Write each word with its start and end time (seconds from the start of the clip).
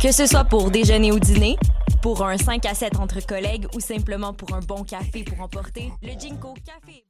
Que 0.00 0.12
ce 0.12 0.26
soit 0.26 0.44
pour 0.44 0.70
déjeuner 0.70 1.12
ou 1.12 1.18
dîner, 1.18 1.56
pour 2.00 2.24
un 2.24 2.38
5 2.38 2.64
à 2.64 2.74
7 2.74 2.96
entre 2.98 3.20
collègues 3.24 3.66
ou 3.74 3.80
simplement 3.80 4.32
pour 4.32 4.54
un 4.54 4.60
bon 4.60 4.82
café 4.84 5.24
pour 5.24 5.40
emporter, 5.40 5.92
le 6.02 6.18
Jinko 6.18 6.54
Café. 6.64 7.04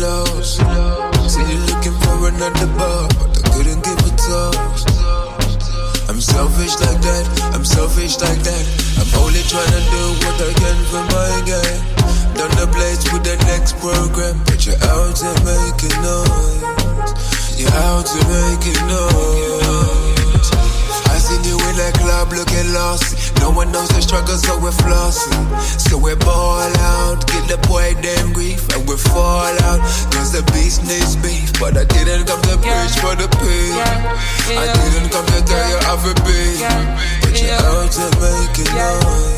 Lost. 0.00 0.60
See 1.30 1.42
you 1.42 1.60
looking 1.66 1.96
for 2.04 2.28
another 2.28 2.68
bar, 2.78 3.08
but 3.18 3.32
I 3.34 3.48
couldn't 3.54 3.82
give 3.84 3.98
a 3.98 4.12
toast. 4.16 4.88
I'm 6.08 6.20
selfish 6.20 6.74
like 6.80 7.00
that, 7.02 7.24
I'm 7.54 7.64
selfish 7.64 8.20
like 8.20 8.40
that. 8.40 8.64
I'm 9.00 9.10
only 9.20 9.42
trying 9.50 9.72
to 9.74 9.82
do 9.90 10.02
what 10.22 10.36
I 10.38 10.52
can 10.54 10.78
for 10.88 11.02
my 11.12 11.34
gang. 11.44 11.80
Done 12.36 12.54
the 12.60 12.68
place 12.72 13.02
with 13.12 13.24
the 13.24 13.36
next 13.48 13.76
program, 13.80 14.38
but 14.44 14.64
you're 14.64 14.78
out 14.92 15.16
to 15.16 15.30
make 15.42 15.80
a 15.82 15.92
noise. 16.04 17.56
You're 17.56 17.72
out 17.88 18.04
to 18.04 18.20
make 18.28 18.64
a 18.68 18.76
noise. 18.86 20.48
I 21.08 21.16
seen 21.16 21.42
you 21.48 21.56
in 21.56 21.74
that 21.80 21.96
club 21.96 22.28
looking 22.32 22.72
lost. 22.72 23.32
No 23.40 23.50
one 23.50 23.72
knows 23.72 23.88
the 23.88 24.02
struggle, 24.02 24.36
so 24.36 24.60
we're 24.60 24.76
flossing. 24.84 25.48
So 25.80 25.96
we 25.96 26.14
ball 26.16 26.60
out, 26.60 27.26
get 27.26 27.48
the 27.48 27.58
boy 27.66 27.96
damn 28.02 28.35
we 28.96 29.02
fall 29.12 29.54
out. 29.68 29.80
Cause 30.12 30.32
the 30.32 30.42
beast 30.52 30.82
needs 30.84 31.16
beef. 31.16 31.52
But 31.60 31.76
I 31.76 31.84
didn't 31.84 32.26
come 32.26 32.40
to 32.42 32.56
preach 32.56 32.96
for 33.00 33.14
the 33.14 33.28
pig. 33.28 33.72
I 34.56 34.66
didn't 34.72 35.10
come 35.12 35.26
to 35.26 35.40
tell 35.44 35.68
you 35.70 35.78
how 35.84 35.96
to 36.00 36.12
be. 36.24 36.40
But 37.20 37.36
you're 37.40 37.60
out 37.60 37.92
to 37.92 38.06
make 38.20 38.58
it 38.64 38.72
noise. 38.72 39.36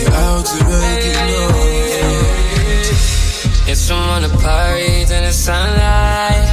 You're 0.00 0.12
out 0.12 0.44
to 0.44 0.58
make 0.68 1.04
it 1.08 1.20
noise. 1.32 1.88
It's 3.68 3.90
on 3.90 4.22
the 4.22 4.28
parties 4.28 5.10
in 5.10 5.22
the 5.24 5.32
sunlight. 5.32 6.46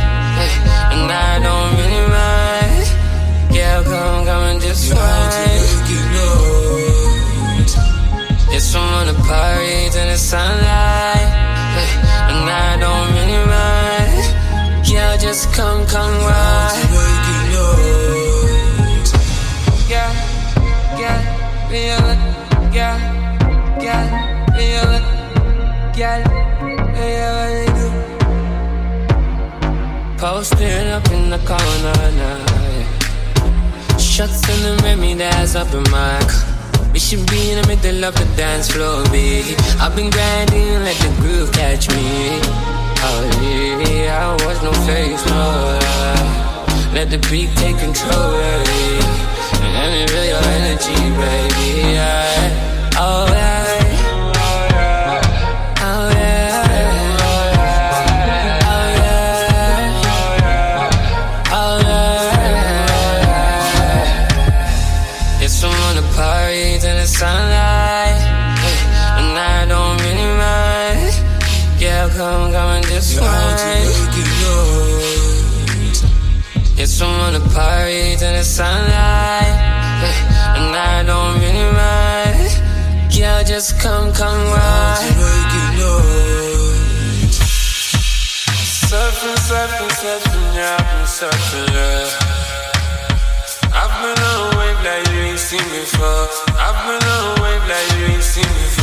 And 0.94 1.12
I 1.12 1.40
don't 1.44 1.76
really 1.80 2.08
mind. 2.08 2.88
Yeah, 3.52 3.84
come, 3.84 4.26
come 4.26 4.44
and 4.44 4.62
just 4.62 4.88
You're 4.88 4.98
out 4.98 5.32
to 5.32 5.40
make 5.50 5.92
it 5.98 6.06
noise. 6.16 7.76
It's 8.56 8.76
on 8.76 9.08
the 9.08 9.14
parties 9.14 9.96
in 9.96 10.08
the 10.08 10.18
sunlight. 10.18 11.37
And 12.30 12.50
I 12.50 12.78
don't 12.84 13.08
really 13.16 13.42
mind. 13.46 14.88
Yeah, 14.88 15.18
just 15.18 15.52
come, 15.54 15.86
come 15.88 16.16
right. 16.24 16.84
Yeah, 19.90 20.12
yeah, 21.02 21.20
feel 21.70 22.06
it. 22.14 22.20
Yeah, 22.74 22.98
yeah, 23.82 24.04
feel 24.56 24.92
it. 24.98 25.04
Yeah, 25.98 26.18
yeah, 26.96 27.36
what 27.36 27.76
do. 27.76 27.88
Posted 30.18 30.88
up 30.88 31.08
in 31.12 31.30
the 31.30 31.40
corner 31.40 32.12
now. 32.22 33.98
Shots 33.98 34.48
in 34.50 34.60
the 34.64 34.74
Remy 34.84 35.14
that's 35.16 35.56
up 35.56 35.74
in 35.74 35.84
my 35.92 36.20
car. 36.22 36.58
We 36.94 37.00
should 37.00 37.26
be 37.30 37.52
in 37.52 37.62
the 37.62 37.68
middle 37.68 38.06
of 38.06 38.16
the 38.16 38.26
dance 38.36 38.72
floor, 38.72 39.04
baby. 39.12 39.57
I've 39.80 39.96
been 39.96 40.10
grinding, 40.10 40.84
let 40.84 40.98
the 40.98 41.10
groove 41.22 41.52
catch 41.52 41.88
me. 41.90 42.40
Oh, 43.00 43.22
yeah, 43.42 44.28
I 44.28 44.46
was 44.46 44.62
no 44.64 44.74
face, 44.86 45.24
no. 45.26 45.34
lie. 45.34 46.92
Let 46.94 47.12
the 47.12 47.20
beat 47.30 47.50
take 47.58 47.78
control, 47.78 48.32
baby. 48.34 49.06
And 49.62 49.74
let 49.78 49.90
me 49.94 50.08
feel 50.08 50.26
your 50.26 50.44
energy, 50.58 50.98
baby. 51.22 51.94
Yeah. 51.94 52.94
Oh, 52.98 53.28
yeah. 53.30 53.57
On 77.00 77.32
the 77.32 77.40
party 77.54 78.16
to 78.16 78.26
the 78.26 78.44
sunlight. 78.44 79.54
And 80.58 80.76
I 80.76 81.04
don't 81.06 81.40
really 81.40 81.70
mind. 81.78 82.50
Girl, 83.14 83.44
just 83.44 83.80
come, 83.80 84.12
come 84.14 84.42
right. 84.50 84.98
Surfing, 88.90 89.38
surfing, 89.46 89.92
surfing, 90.02 90.56
yeah, 90.56 90.78
I've 90.80 90.88
been 90.90 91.06
surfing, 91.06 91.70
yeah. 91.76 92.10
I've 93.78 93.94
been 94.02 94.18
on 94.18 94.38
a 94.42 94.58
wave 94.58 94.82
like 94.82 95.06
you 95.14 95.20
ain't 95.22 95.38
seen 95.38 95.68
before. 95.70 96.30
I've 96.58 96.80
been 96.88 97.04
on 97.04 97.38
a 97.38 97.42
wave 97.44 97.66
like 97.70 97.90
you 97.94 98.06
ain't 98.16 98.24
seen 98.24 98.48
before, 98.48 98.77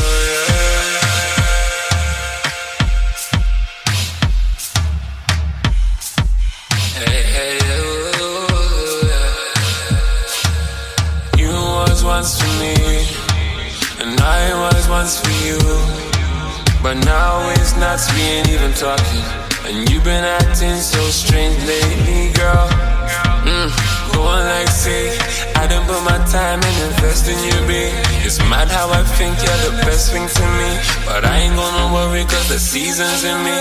once 12.15 12.39
for 12.41 12.53
me, 12.63 12.75
and 13.99 14.15
I 14.21 14.43
was 14.63 14.89
once 14.89 15.19
for 15.19 15.35
you. 15.47 15.59
But 16.81 16.95
now 17.03 17.43
it's 17.59 17.75
not, 17.83 17.99
we 18.15 18.23
ain't 18.35 18.49
even 18.55 18.73
talking. 18.75 19.25
And 19.67 19.91
you've 19.91 20.05
been 20.05 20.23
acting 20.23 20.79
so 20.79 21.03
strange 21.11 21.59
lately, 21.67 22.31
girl. 22.39 22.69
Mm, 23.51 23.69
going 24.15 24.47
like 24.55 24.69
say, 24.69 25.19
I 25.59 25.67
done 25.67 25.85
put 25.91 26.03
my 26.05 26.21
time 26.31 26.61
and 26.69 26.77
invest 26.87 27.27
in 27.27 27.39
you, 27.49 27.59
babe. 27.67 27.93
It's 28.23 28.39
mad 28.51 28.69
how 28.69 28.87
I 28.91 29.03
think 29.19 29.35
you're 29.43 29.63
the 29.67 29.75
best 29.83 30.13
thing 30.13 30.29
to 30.39 30.45
me. 30.59 30.71
But 31.07 31.25
I 31.25 31.35
ain't 31.43 31.57
gonna 31.57 31.93
worry, 31.95 32.23
cause 32.33 32.49
the 32.49 32.61
season's 32.61 33.25
in 33.25 33.39
me. 33.43 33.59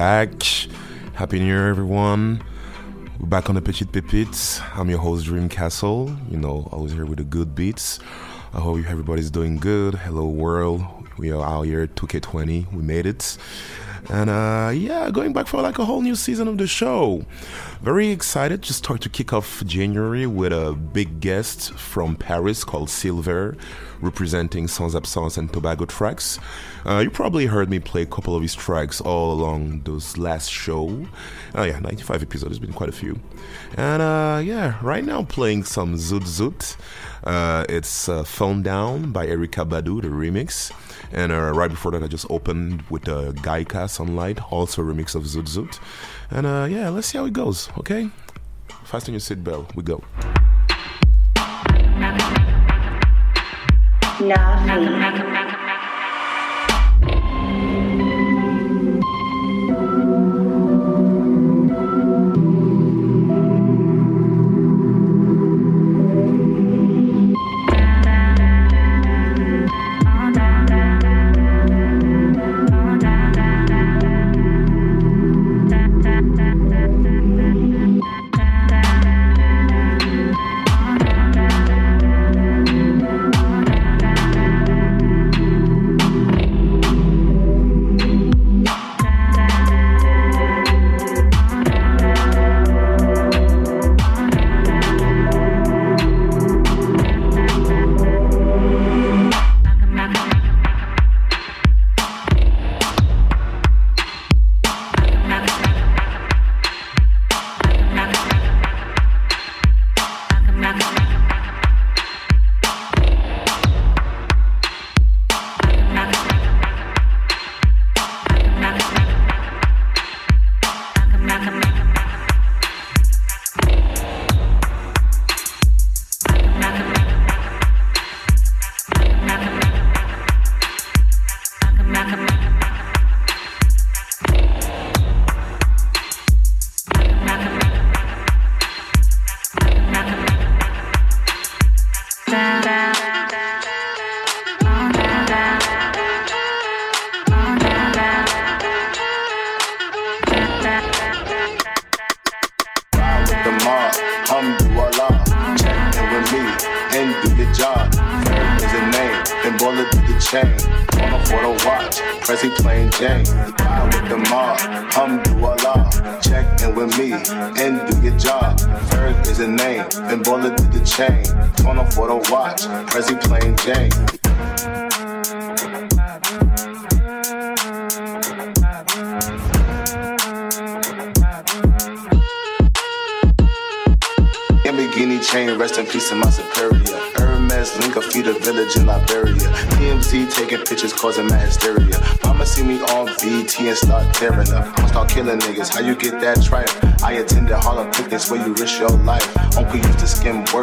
Back. 0.00 0.32
Happy 1.12 1.38
New 1.38 1.44
Year, 1.44 1.68
everyone. 1.68 2.42
We're 3.18 3.26
back 3.26 3.50
on 3.50 3.54
the 3.54 3.60
Petite 3.60 3.92
Pépites. 3.92 4.62
I'm 4.74 4.88
your 4.88 4.98
host, 4.98 5.26
Dream 5.26 5.50
Castle. 5.50 6.16
You 6.30 6.38
know, 6.38 6.70
always 6.72 6.92
here 6.92 7.04
with 7.04 7.18
the 7.18 7.24
good 7.24 7.54
beats. 7.54 7.98
I 8.54 8.60
hope 8.60 8.78
everybody's 8.88 9.30
doing 9.30 9.58
good. 9.58 9.96
Hello, 9.96 10.26
world. 10.26 10.82
We 11.18 11.30
are 11.32 11.44
out 11.44 11.66
here, 11.66 11.86
2K20. 11.86 12.72
We 12.72 12.82
made 12.82 13.04
it. 13.04 13.36
And 14.08 14.30
uh, 14.30 14.72
yeah, 14.74 15.10
going 15.10 15.32
back 15.32 15.46
for 15.46 15.60
like 15.60 15.78
a 15.78 15.84
whole 15.84 16.00
new 16.00 16.14
season 16.14 16.48
of 16.48 16.58
the 16.58 16.66
show. 16.66 17.24
Very 17.82 18.10
excited 18.10 18.62
to 18.64 18.74
start 18.74 19.00
to 19.02 19.08
kick 19.08 19.32
off 19.32 19.64
January 19.64 20.26
with 20.26 20.52
a 20.52 20.74
big 20.74 21.20
guest 21.20 21.72
from 21.74 22.14
Paris 22.14 22.62
called 22.62 22.90
Silver, 22.90 23.56
representing 24.02 24.68
Sans 24.68 24.94
Absence 24.94 25.38
and 25.38 25.50
Tobago 25.50 25.86
tracks. 25.86 26.38
Uh, 26.84 26.98
you 26.98 27.10
probably 27.10 27.46
heard 27.46 27.70
me 27.70 27.78
play 27.78 28.02
a 28.02 28.06
couple 28.06 28.34
of 28.34 28.42
his 28.42 28.54
tracks 28.54 29.00
all 29.00 29.32
along 29.32 29.82
those 29.84 30.18
last 30.18 30.50
show. 30.50 31.06
Oh 31.54 31.62
yeah, 31.62 31.78
95 31.78 32.22
episodes, 32.22 32.50
there's 32.50 32.58
been 32.58 32.72
quite 32.72 32.90
a 32.90 32.92
few. 32.92 33.18
And 33.76 34.02
uh, 34.02 34.40
yeah, 34.44 34.78
right 34.82 35.04
now 35.04 35.22
playing 35.24 35.64
some 35.64 35.94
Zoot 35.94 36.22
Zoot. 36.22 36.76
Uh, 37.24 37.64
it's 37.68 38.08
uh, 38.08 38.24
Phone 38.24 38.62
Down 38.62 39.12
by 39.12 39.26
Erykah 39.26 39.68
Badu, 39.68 40.02
the 40.02 40.08
remix. 40.08 40.70
And 41.12 41.32
uh, 41.32 41.52
right 41.52 41.70
before 41.70 41.90
that, 41.92 42.02
I 42.02 42.06
just 42.06 42.26
opened 42.30 42.82
with 42.88 43.08
uh, 43.08 43.32
Gaika 43.32 43.89
Sunlight, 43.90 44.40
also 44.52 44.82
remix 44.82 45.14
of 45.14 45.24
Zoot 45.24 45.48
Zoot. 45.48 45.78
And 46.30 46.46
uh, 46.46 46.66
yeah, 46.70 46.88
let's 46.90 47.08
see 47.08 47.18
how 47.18 47.24
it 47.26 47.32
goes, 47.32 47.68
okay? 47.78 48.10
Fasten 48.84 49.14
your 49.14 49.20
seatbelt, 49.20 49.74
we 49.76 49.82
go. 49.82 50.02
the 54.20 55.39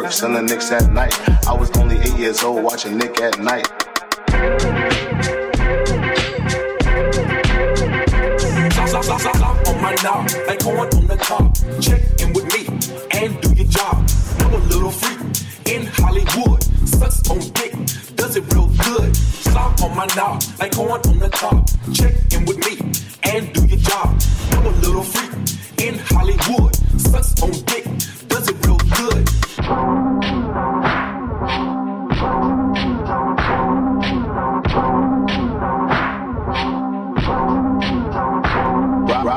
work 0.02 0.12
selling 0.12 0.46
nicks 0.46 0.70
at 0.70 0.92
night. 0.92 1.14
I 1.48 1.52
was 1.52 1.70
only 1.76 1.96
eight 1.96 2.16
years 2.16 2.42
old 2.44 2.62
watching 2.62 2.96
Nick 2.98 3.20
at 3.20 3.40
night. 3.40 3.87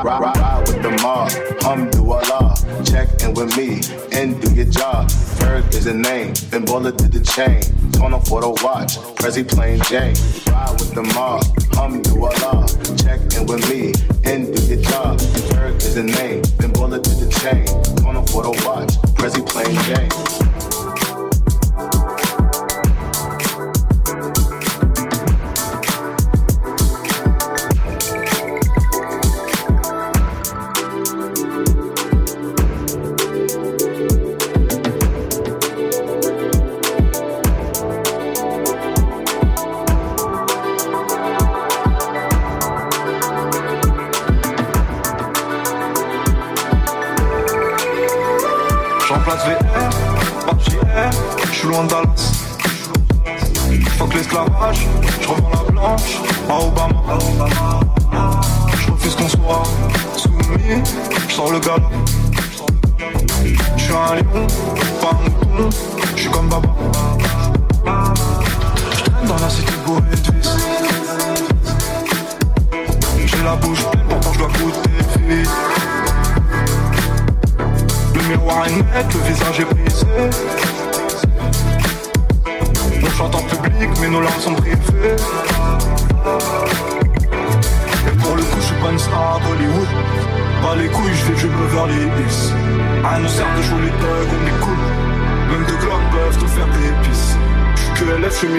ride, 0.04 0.20
ride, 0.20 0.36
ride 0.36 0.68
with 0.68 0.82
the 0.82 0.90
mob. 1.02 1.30
hum 1.62 1.90
do 1.90 2.02
Humdulillah, 2.02 2.84
check 2.84 3.08
in 3.22 3.34
with 3.34 3.56
me 3.56 3.80
and 4.12 4.40
do 4.40 4.54
your 4.54 4.66
job. 4.66 5.10
Berg 5.38 5.64
is 5.74 5.84
the 5.84 5.94
name, 5.94 6.34
then 6.50 6.64
bullet 6.64 6.98
to 6.98 7.08
the 7.08 7.20
chain. 7.20 7.60
Tone 7.92 8.14
up 8.14 8.26
for 8.26 8.40
the 8.40 8.50
watch, 8.64 8.96
Prezi 9.16 9.46
playing 9.46 9.80
Jane. 9.82 10.14
Ride 10.52 10.72
with 10.80 10.94
the 10.94 11.02
mob. 11.14 11.44
hum 11.74 12.02
do 12.02 12.10
Humdulillah, 12.10 12.66
check 12.98 13.20
in 13.36 13.46
with 13.46 13.68
me 13.70 13.92
and 14.24 14.54
do 14.54 14.62
your 14.66 14.82
job. 14.82 15.18
Berg 15.50 15.76
is 15.76 15.94
the 15.94 16.04
name, 16.04 16.42
then 16.58 16.72
bullet 16.72 17.04
to 17.04 17.10
the 17.10 17.30
chain. 17.40 17.66
Tone 17.96 18.16
up 18.16 18.28
for 18.30 18.42
the 18.42 18.50
watch, 18.64 18.94
Prezi 19.16 19.46
playing 19.46 19.78
Jane. 19.86 20.51
Lyon. 64.12 64.61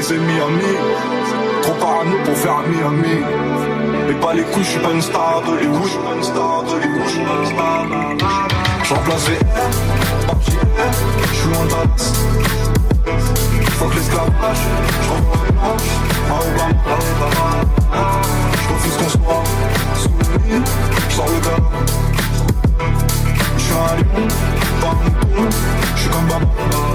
C'est 0.05 0.17
Miami, 0.17 0.75
Trop 1.61 1.71
parano 1.75 2.17
pour 2.25 2.35
faire 2.35 2.59
Miami, 2.67 3.23
Mais 4.05 4.13
pas 4.15 4.33
les 4.33 4.43
couches, 4.43 4.73
je 4.73 4.79
pas 4.79 4.91
une 4.91 5.01
star 5.01 5.41
de 5.47 5.59
les 5.61 5.67
couches, 5.67 5.95
pas 5.95 6.15
une 6.17 6.23
star 6.23 6.63
de 6.63 6.75
les 6.75 6.89
couches, 6.89 7.19
pas 7.25 7.39
une 7.39 7.45
star 7.45 7.85
Je 8.83 8.93
remplace 8.93 9.29
je 11.31 11.35
suis 11.35 11.47
en 11.47 11.65
Dallas 11.65 12.13
Fuck 13.79 13.95
l'esclavage, 13.95 14.63
je 15.03 15.09
rentre 15.09 15.39
à 16.29 16.35
Obama 16.35 17.49
Je 18.61 18.73
refuse 18.73 18.97
qu'on 18.97 19.09
soit 19.09 19.43
soumis, 19.95 20.63
je 21.07 21.15
sors 21.15 21.27
le 21.27 21.39
gars. 21.39 21.63
Je 23.57 23.63
suis 23.63 23.73
un 23.73 23.95
lion, 23.95 24.27
pas 24.81 24.87
un 24.89 24.91
mouton, 25.05 25.57
je 25.95 26.01
suis 26.01 26.09
comme 26.09 26.27
Baba. 26.27 26.92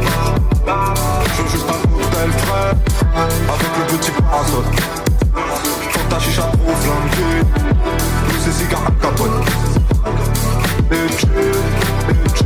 petit 3.89 4.11
parasol 4.11 4.65
ta 6.09 6.19
chicha 6.19 6.43
trop 6.43 6.75
Tous 8.29 8.41
ces 8.45 8.53
cigares 8.53 8.87
à 8.87 8.91
capote. 9.03 9.31
Et 10.91 11.07
tu, 11.17 11.27
et 11.27 12.33
tu, 12.35 12.45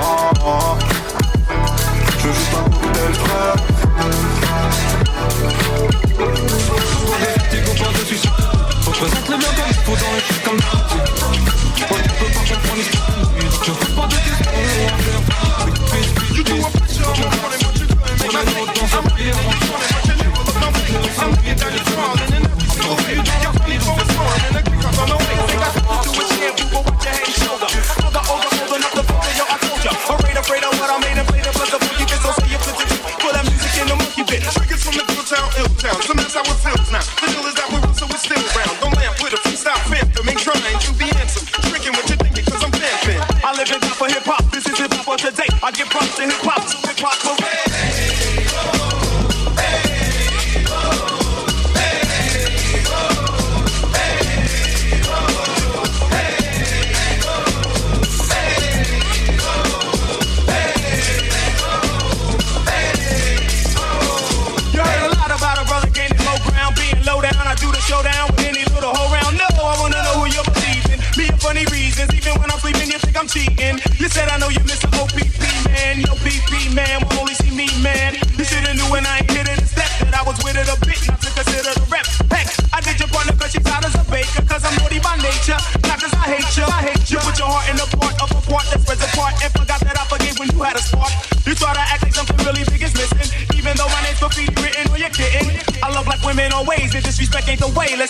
ah, 0.00 0.04
ah, 0.04 0.40
ah. 0.46 0.78
Je 2.18 2.28
juste 2.28 2.54
un 2.54 2.70
cocktail 2.70 3.14
frère 3.14 3.56
Des 7.50 7.58
petits 7.58 7.82
de 7.82 8.04
suicide 8.06 8.30
le 9.02 9.38
comme 9.38 10.41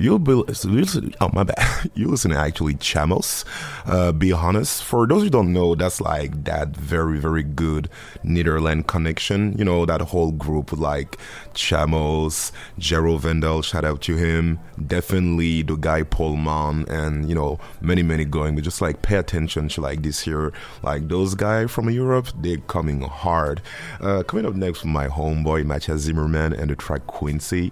You'll 0.00 0.18
be 0.18 0.32
oh 0.32 1.30
my 1.34 1.44
bad. 1.44 1.90
You 1.94 2.08
listen 2.08 2.32
actually 2.32 2.74
Chamos. 2.76 3.44
Uh, 3.84 4.12
be 4.12 4.32
honest. 4.32 4.82
For 4.82 5.06
those 5.06 5.24
who 5.24 5.30
don't 5.30 5.52
know, 5.52 5.74
that's 5.74 6.00
like 6.00 6.44
that 6.44 6.68
very 6.68 7.18
very 7.18 7.42
good 7.42 7.90
Netherlands 8.22 8.86
connection. 8.88 9.52
You 9.58 9.64
know 9.66 9.84
that 9.84 10.00
whole 10.00 10.32
group 10.32 10.72
like 10.72 11.18
Chamos, 11.52 12.50
Gerald 12.78 13.22
Vendel. 13.22 13.60
Shout 13.60 13.84
out 13.84 14.00
to 14.02 14.16
him. 14.16 14.58
Definitely 14.86 15.62
the 15.62 15.76
guy 15.76 16.02
Paul 16.02 16.36
Mann 16.36 16.86
and 16.88 17.28
you 17.28 17.34
know 17.34 17.60
many 17.82 18.02
many 18.02 18.24
going. 18.24 18.54
But 18.54 18.64
just 18.64 18.80
like 18.80 19.02
pay 19.02 19.16
attention 19.16 19.68
to 19.68 19.82
like 19.82 20.02
this 20.02 20.20
here. 20.20 20.54
Like 20.82 21.08
those 21.08 21.34
guys 21.34 21.70
from 21.70 21.90
Europe, 21.90 22.28
they're 22.40 22.56
coming 22.68 23.02
hard. 23.02 23.60
Uh, 24.00 24.22
coming 24.22 24.46
up 24.46 24.54
next, 24.54 24.86
my 24.86 25.08
homeboy 25.08 25.66
Matcha 25.66 25.98
Zimmerman 25.98 26.54
and 26.54 26.70
the 26.70 26.76
track 26.76 27.06
Quincy. 27.06 27.70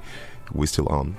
We're 0.52 0.66
still 0.66 0.88
on. 0.88 1.16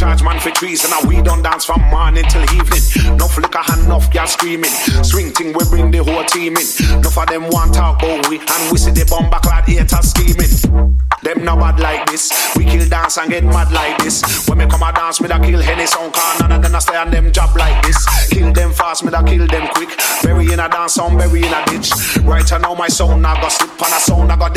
Charge 0.00 0.22
man 0.22 0.40
for 0.40 0.50
trees 0.50 0.82
And 0.82 1.08
we 1.08 1.20
don't 1.20 1.42
dance 1.42 1.66
from 1.66 1.82
morning 1.90 2.24
till 2.24 2.42
evening. 2.56 3.18
No 3.18 3.28
flicker 3.28 3.58
hand, 3.58 3.84
enough 3.84 4.10
gas 4.10 4.32
screaming. 4.32 4.72
Swing 5.04 5.30
thing, 5.32 5.52
we 5.52 5.64
bring 5.68 5.90
the 5.90 6.02
whole 6.02 6.24
team 6.24 6.56
in. 6.56 6.66
Enough 6.98 7.18
of 7.18 7.26
them 7.28 7.44
want 7.48 7.74
talk 7.74 8.02
about 8.02 8.28
we. 8.30 8.38
And 8.38 8.62
we 8.72 8.78
see 8.78 8.92
the 8.92 9.04
bomber 9.04 9.38
clad 9.40 9.68
haters 9.68 10.10
scheming. 10.10 11.00
Them 11.22 11.44
no 11.44 11.54
bad 11.56 11.78
like 11.80 12.06
this. 12.10 12.32
We 12.56 12.64
kill 12.64 12.88
dance 12.88 13.18
and 13.18 13.30
get 13.30 13.44
mad 13.44 13.70
like 13.72 13.98
this. 13.98 14.48
When 14.48 14.56
me 14.56 14.66
come 14.66 14.82
a 14.82 14.90
dance, 14.92 15.20
me 15.20 15.28
da 15.28 15.38
kill 15.38 15.60
any 15.60 15.86
sound. 15.86 16.14
Cause 16.14 16.40
none 16.40 16.52
of 16.52 16.62
them 16.62 16.74
a 16.74 16.80
stay 16.80 16.96
on 16.96 17.10
them 17.10 17.30
job 17.30 17.54
like 17.56 17.82
this. 17.84 18.00
Kill 18.30 18.52
them 18.52 18.72
fast, 18.72 19.04
me 19.04 19.10
da 19.10 19.22
kill 19.22 19.46
them 19.46 19.68
quick. 19.74 19.90
Bury 20.22 20.50
in 20.52 20.60
a 20.60 20.68
dance 20.68 20.94
sound, 20.94 21.18
bury 21.18 21.44
in 21.44 21.52
a 21.52 21.60
ditch. 21.66 21.92
Right 22.24 22.48
now 22.60 22.74
my 22.74 22.88
sound 22.88 23.20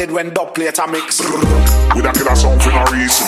did 0.05 0.11
when 0.11 0.33
dub 0.33 0.53
plate 0.53 0.77
a 0.79 0.87
mix. 0.87 1.21
We 1.95 2.01
da 2.01 2.11
kill 2.11 2.27
a 2.27 2.35
song 2.35 2.59
for 2.59 2.71
no 2.71 2.83
reason. 2.91 3.23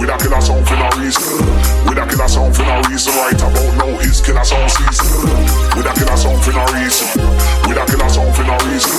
We 0.00 0.06
da 0.06 0.16
kill 0.16 0.32
a 0.32 0.40
song 0.40 0.64
for 0.64 0.76
no 0.76 0.88
reason. 0.96 1.44
We 1.88 1.94
da 1.94 2.06
kill 2.08 2.22
a 2.22 2.28
song 2.28 2.52
for 2.52 2.64
no 2.64 2.80
reason. 2.88 3.12
Right 3.20 3.36
about 3.36 3.72
now 3.76 4.00
it's 4.00 4.24
kill 4.24 4.38
a 4.38 4.44
song 4.44 4.68
season. 4.68 5.28
We 5.76 5.82
da 5.84 5.92
kill 5.92 6.08
a 6.08 6.16
song 6.16 6.40
for 6.40 6.52
no 6.56 6.64
reason. 6.72 7.08
We 7.68 7.74
da 7.74 7.84
kill 7.84 8.00
a 8.00 8.08
song 8.08 8.32
for 8.32 8.44
no 8.48 8.56
reason. 8.64 8.96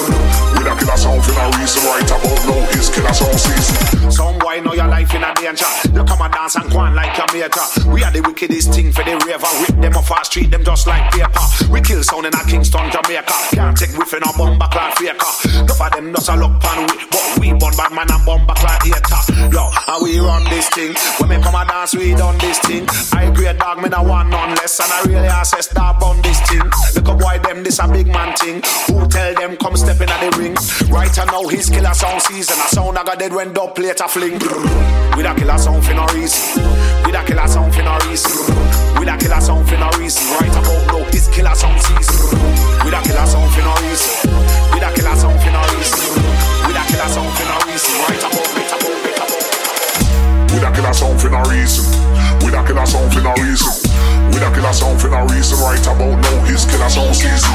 We 0.57 0.61
da 0.61 0.77
kill 0.77 0.93
a 0.93 0.97
song 0.97 1.21
for 1.21 1.33
no 1.33 1.45
reason. 1.57 1.81
Right 1.89 2.05
about 2.05 2.41
now 2.45 2.77
it's 2.77 2.89
kill 2.93 3.07
a 3.07 3.13
song 3.13 3.33
season. 3.33 4.11
Some 4.11 4.37
boy 4.37 4.61
know 4.61 4.73
your 4.73 4.87
life 4.87 5.13
in 5.15 5.23
a 5.23 5.33
danger. 5.33 5.65
You 5.93 6.03
come 6.05 6.21
and 6.21 6.33
dance 6.33 6.55
and 6.55 6.69
go 6.69 6.85
on 6.85 6.93
like 6.93 7.17
your 7.17 7.29
maker. 7.33 7.65
We 7.89 8.03
are 8.03 8.11
the 8.13 8.21
wickedest 8.21 8.73
thing 8.73 8.91
for 8.91 9.01
the 9.01 9.17
raver. 9.25 9.49
Rip 9.65 9.81
them 9.81 9.97
off 9.97 10.11
our 10.11 10.23
street, 10.23 10.51
them 10.51 10.63
just 10.63 10.85
like 10.85 11.09
paper. 11.09 11.45
We 11.71 11.81
kill 11.81 12.03
sound 12.03 12.27
in 12.27 12.33
a 12.35 12.43
Kingston, 12.45 12.91
Jamaica. 12.93 13.33
Can't 13.57 13.77
take 13.77 13.97
whiffing 13.97 14.21
a 14.21 14.31
bomb 14.37 14.59
back 14.59 14.75
like 14.75 14.93
faker. 15.01 15.65
None 15.65 15.65
of 15.65 15.91
them 15.95 16.11
nuts 16.11 16.29
a 16.29 16.35
look 16.35 16.61
pan 16.61 16.85
with 16.85 17.06
we 17.39 17.53
born 17.53 17.73
bad 17.75 17.91
man 17.93 18.09
and 18.11 18.25
bomber 18.25 18.53
clan 18.55 18.79
hater. 18.83 19.21
Yo, 19.51 19.69
and 19.69 20.03
we 20.03 20.19
run 20.19 20.43
this 20.49 20.69
thing. 20.69 20.93
When 21.19 21.29
me 21.29 21.37
come 21.41 21.55
and 21.55 21.69
dance, 21.69 21.95
we 21.95 22.13
done 22.13 22.37
this 22.37 22.59
thing. 22.59 22.85
I 23.13 23.29
great 23.31 23.57
dog, 23.57 23.81
me 23.81 23.89
no 23.89 24.03
want 24.03 24.29
none 24.29 24.55
less, 24.55 24.79
and 24.79 24.91
I 24.91 25.01
really 25.03 25.27
assess 25.27 25.67
that 25.67 26.01
on 26.01 26.21
this 26.21 26.39
thing. 26.49 26.63
Look 26.95 27.09
up 27.09 27.21
why 27.21 27.37
them 27.37 27.63
this 27.63 27.79
a 27.79 27.87
big 27.87 28.07
man 28.07 28.35
thing. 28.35 28.61
Who 28.87 29.07
tell 29.07 29.33
them 29.35 29.57
come 29.57 29.77
step 29.77 30.01
in 30.01 30.09
at 30.09 30.19
the 30.19 30.37
ring? 30.37 30.55
Right 30.91 31.15
now 31.17 31.47
his 31.47 31.69
killer 31.69 31.93
sound 31.93 32.21
season. 32.21 32.57
A 32.57 32.67
sound 32.69 32.97
I 32.97 33.03
got 33.03 33.19
dead 33.19 33.33
when 33.33 33.53
dub 33.53 33.75
plate 33.75 33.99
a 33.99 34.07
fling. 34.07 34.39
With 35.15 35.25
a 35.25 35.33
killer 35.35 35.57
sound 35.57 35.83
for 35.85 35.93
no 35.93 36.05
reason. 36.13 36.63
With 37.05 37.15
a 37.15 37.23
killer 37.25 37.47
sound 37.47 37.73
for 37.73 37.83
no 37.83 37.97
reason. 38.07 38.31
With 38.99 39.09
a 39.09 39.17
killer 39.17 39.41
sound 39.41 39.67
for 39.67 39.77
no 39.77 39.89
reason. 39.97 40.23
Right 40.37 40.51
about 40.51 40.87
now 40.87 41.03
his 41.11 41.27
killer 41.29 41.55
sound 41.55 41.81
season. 41.81 42.39
With 42.83 42.93
a 42.93 43.01
killer 43.01 43.25
sound 43.25 43.51
for 43.53 43.61
no 43.61 43.73
reason. 43.85 44.31
With 44.73 44.83
a 44.83 44.91
killer 44.95 45.15
sound 45.15 45.41
for 45.41 45.51
no 45.51 45.61
reason. 45.75 46.06
Killer 46.97 47.13
sound 47.13 47.29
for 47.37 47.45
no 47.45 47.57
reason. 47.69 47.93
Right 48.09 48.17
about, 48.17 48.41
right 48.57 48.73
about, 48.73 48.89
right 48.89 49.21
about. 49.21 50.49
With 50.49 50.65
a 50.65 50.69
killer 50.73 50.93
sound 50.97 51.21
for 51.21 51.29
no 51.29 51.45
reason. 51.45 51.85
With 52.41 52.57
a 52.57 52.61
killer 52.65 52.89
sound 52.89 53.13
for 53.13 53.21
no 53.21 53.37
reason. 53.37 53.69
With 54.33 54.41
a 54.41 54.49
killer 54.49 54.73
sound 54.73 54.97
for 54.97 55.13
no 55.13 55.21
reason. 55.29 55.61
Right 55.61 55.85
about 55.85 56.17
now, 56.17 56.41
his 56.49 56.65
killer 56.65 56.89
sound 56.89 57.13
season. 57.13 57.53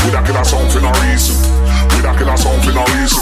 With 0.00 0.16
a 0.16 0.24
killer 0.24 0.44
sound 0.48 0.72
for 0.72 0.80
no 0.80 0.88
reason. 1.04 1.36
With 1.92 2.08
a 2.08 2.12
killer 2.16 2.40
sound 2.40 2.64
for 2.64 2.72
no 2.72 2.80
reason. 2.96 3.20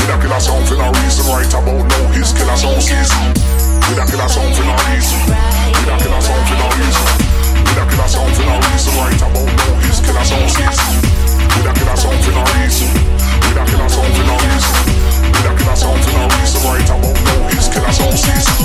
With 0.00 0.08
a 0.08 0.16
killer 0.16 0.40
sound 0.40 0.64
for 0.64 0.80
no 0.80 0.88
reason. 0.88 1.28
Right 1.28 1.52
about 1.52 1.84
now, 1.92 2.16
his 2.16 2.32
killer 2.32 2.56
sound 2.56 2.80
season. 2.80 3.20
With 3.92 4.00
a 4.00 4.04
killer 4.08 4.28
sound 4.32 4.48
for 4.56 4.64
no 4.64 4.80
reason. 4.88 5.20
With 5.28 5.92
a 5.92 5.96
killer 6.00 6.20
sound 6.24 6.40
for 6.48 6.56
no 6.56 6.66
reason. 6.72 7.04
With 7.68 7.76
a 7.76 7.84
killer 7.84 8.08
sound 8.08 8.32
for 8.32 8.48
no 8.48 8.56
reason. 8.64 8.96
Right 8.96 9.20
about 9.20 9.44
now, 9.44 9.76
his 9.84 10.00
killer 10.00 10.24
sound 10.24 10.48
season. 10.48 10.88
With 11.52 11.68
a 11.68 11.72
killer 11.76 11.96
sound 12.00 12.16
for 12.24 12.32
no 12.32 12.48
reason. 12.56 12.88
Kill 13.64 13.80
I 13.80 13.88
all, 18.00 18.12
sis. 18.12 18.56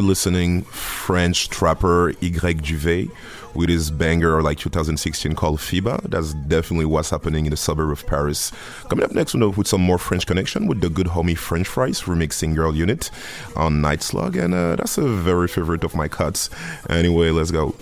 Listening 0.00 0.62
French 0.62 1.48
trapper 1.48 2.14
Y 2.22 2.28
Duvet 2.54 3.10
with 3.54 3.68
his 3.68 3.90
banger 3.90 4.42
like 4.42 4.58
2016 4.58 5.34
called 5.34 5.58
FIBA. 5.58 6.08
That's 6.10 6.32
definitely 6.34 6.86
what's 6.86 7.10
happening 7.10 7.46
in 7.46 7.50
the 7.50 7.56
suburb 7.56 7.90
of 7.90 8.06
Paris. 8.06 8.50
Coming 8.88 9.04
up 9.04 9.12
next, 9.12 9.34
we'll 9.34 9.50
with 9.50 9.66
some 9.66 9.82
more 9.82 9.98
French 9.98 10.26
connection 10.26 10.66
with 10.66 10.80
the 10.80 10.88
good 10.88 11.08
homie 11.08 11.36
French 11.36 11.66
Fries 11.66 12.02
remixing 12.02 12.54
Girl 12.54 12.74
Unit 12.74 13.10
on 13.56 13.80
Night 13.80 14.02
Slug, 14.02 14.36
and 14.36 14.54
uh, 14.54 14.76
that's 14.76 14.96
a 14.98 15.06
very 15.06 15.48
favorite 15.48 15.84
of 15.84 15.94
my 15.94 16.08
cuts. 16.08 16.48
Anyway, 16.88 17.30
let's 17.30 17.50
go. 17.50 17.74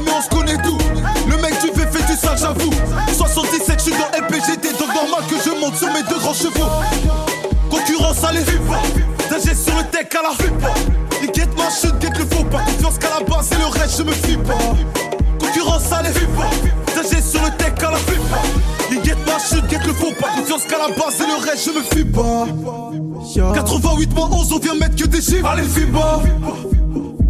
Mais 0.00 0.10
on 0.10 0.22
se 0.22 0.28
connaît 0.28 0.56
Le 1.28 1.36
mec 1.42 1.52
du 1.60 1.68
fait 1.68 2.06
du 2.06 2.16
sale 2.16 2.38
j'avoue 2.38 2.70
77 2.70 3.11
je 3.84 3.90
suis 3.90 4.00
dans 4.00 4.08
LPGT 4.16 4.72
Donc 4.78 4.94
normal 4.94 5.24
que 5.28 5.36
je 5.44 5.50
monte 5.58 5.76
sur 5.76 5.88
mes 5.88 6.02
deux 6.02 6.18
grands 6.18 6.34
chevaux. 6.34 6.70
Concurrence 7.70 8.22
à 8.24 8.32
les 8.32 8.44
D'agir 9.30 9.56
sur 9.56 9.76
le 9.76 9.84
tech 9.84 10.08
à 10.12 10.22
la 10.22 10.34
Ils 11.22 11.30
guettent 11.30 11.56
ma 11.56 11.70
chute, 11.70 11.98
guettent 11.98 12.18
le 12.18 12.26
faux 12.26 12.44
pas. 12.44 12.58
Confiance 12.60 12.98
qu'à 12.98 13.08
la 13.18 13.24
base 13.24 13.50
et 13.52 13.56
le 13.56 13.66
reste 13.66 13.98
je 13.98 14.02
me 14.04 14.12
fie 14.12 14.36
pas. 14.36 14.58
Concurrence 15.40 15.92
à 15.92 16.02
les 16.02 16.10
D'agir 16.94 17.24
sur 17.24 17.42
le 17.42 17.50
tech 17.56 17.72
à 17.78 17.90
la 17.90 17.98
Ils 18.90 19.00
guettent 19.00 19.26
ma 19.26 19.38
chute, 19.38 19.66
guettent 19.68 19.86
le 19.86 19.94
faux 19.94 20.12
pas. 20.20 20.28
Confiance 20.28 20.64
qu'à 20.64 20.78
la 20.78 20.88
base 20.88 21.20
et 21.20 21.26
le 21.26 21.50
reste 21.50 21.66
je 21.66 21.70
me 21.72 21.82
fie 21.82 22.04
pas. 22.04 22.46
88 23.54 24.14
moins 24.14 24.30
11 24.30 24.52
on 24.52 24.58
vient 24.58 24.74
mettre 24.74 24.96
que 24.96 25.06
des 25.06 25.22
chiffres. 25.22 25.46
Allez 25.46 25.62
FIBA 25.62 26.22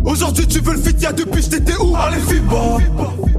Aujourd'hui 0.05 0.47
tu 0.47 0.59
veux 0.61 0.75
le 0.75 0.81
fit 0.81 0.97
y'a 0.99 1.13
depuis 1.13 1.43
j'étais 1.43 1.77
où? 1.77 1.95
Allez 1.97 2.19
ne 2.19 3.32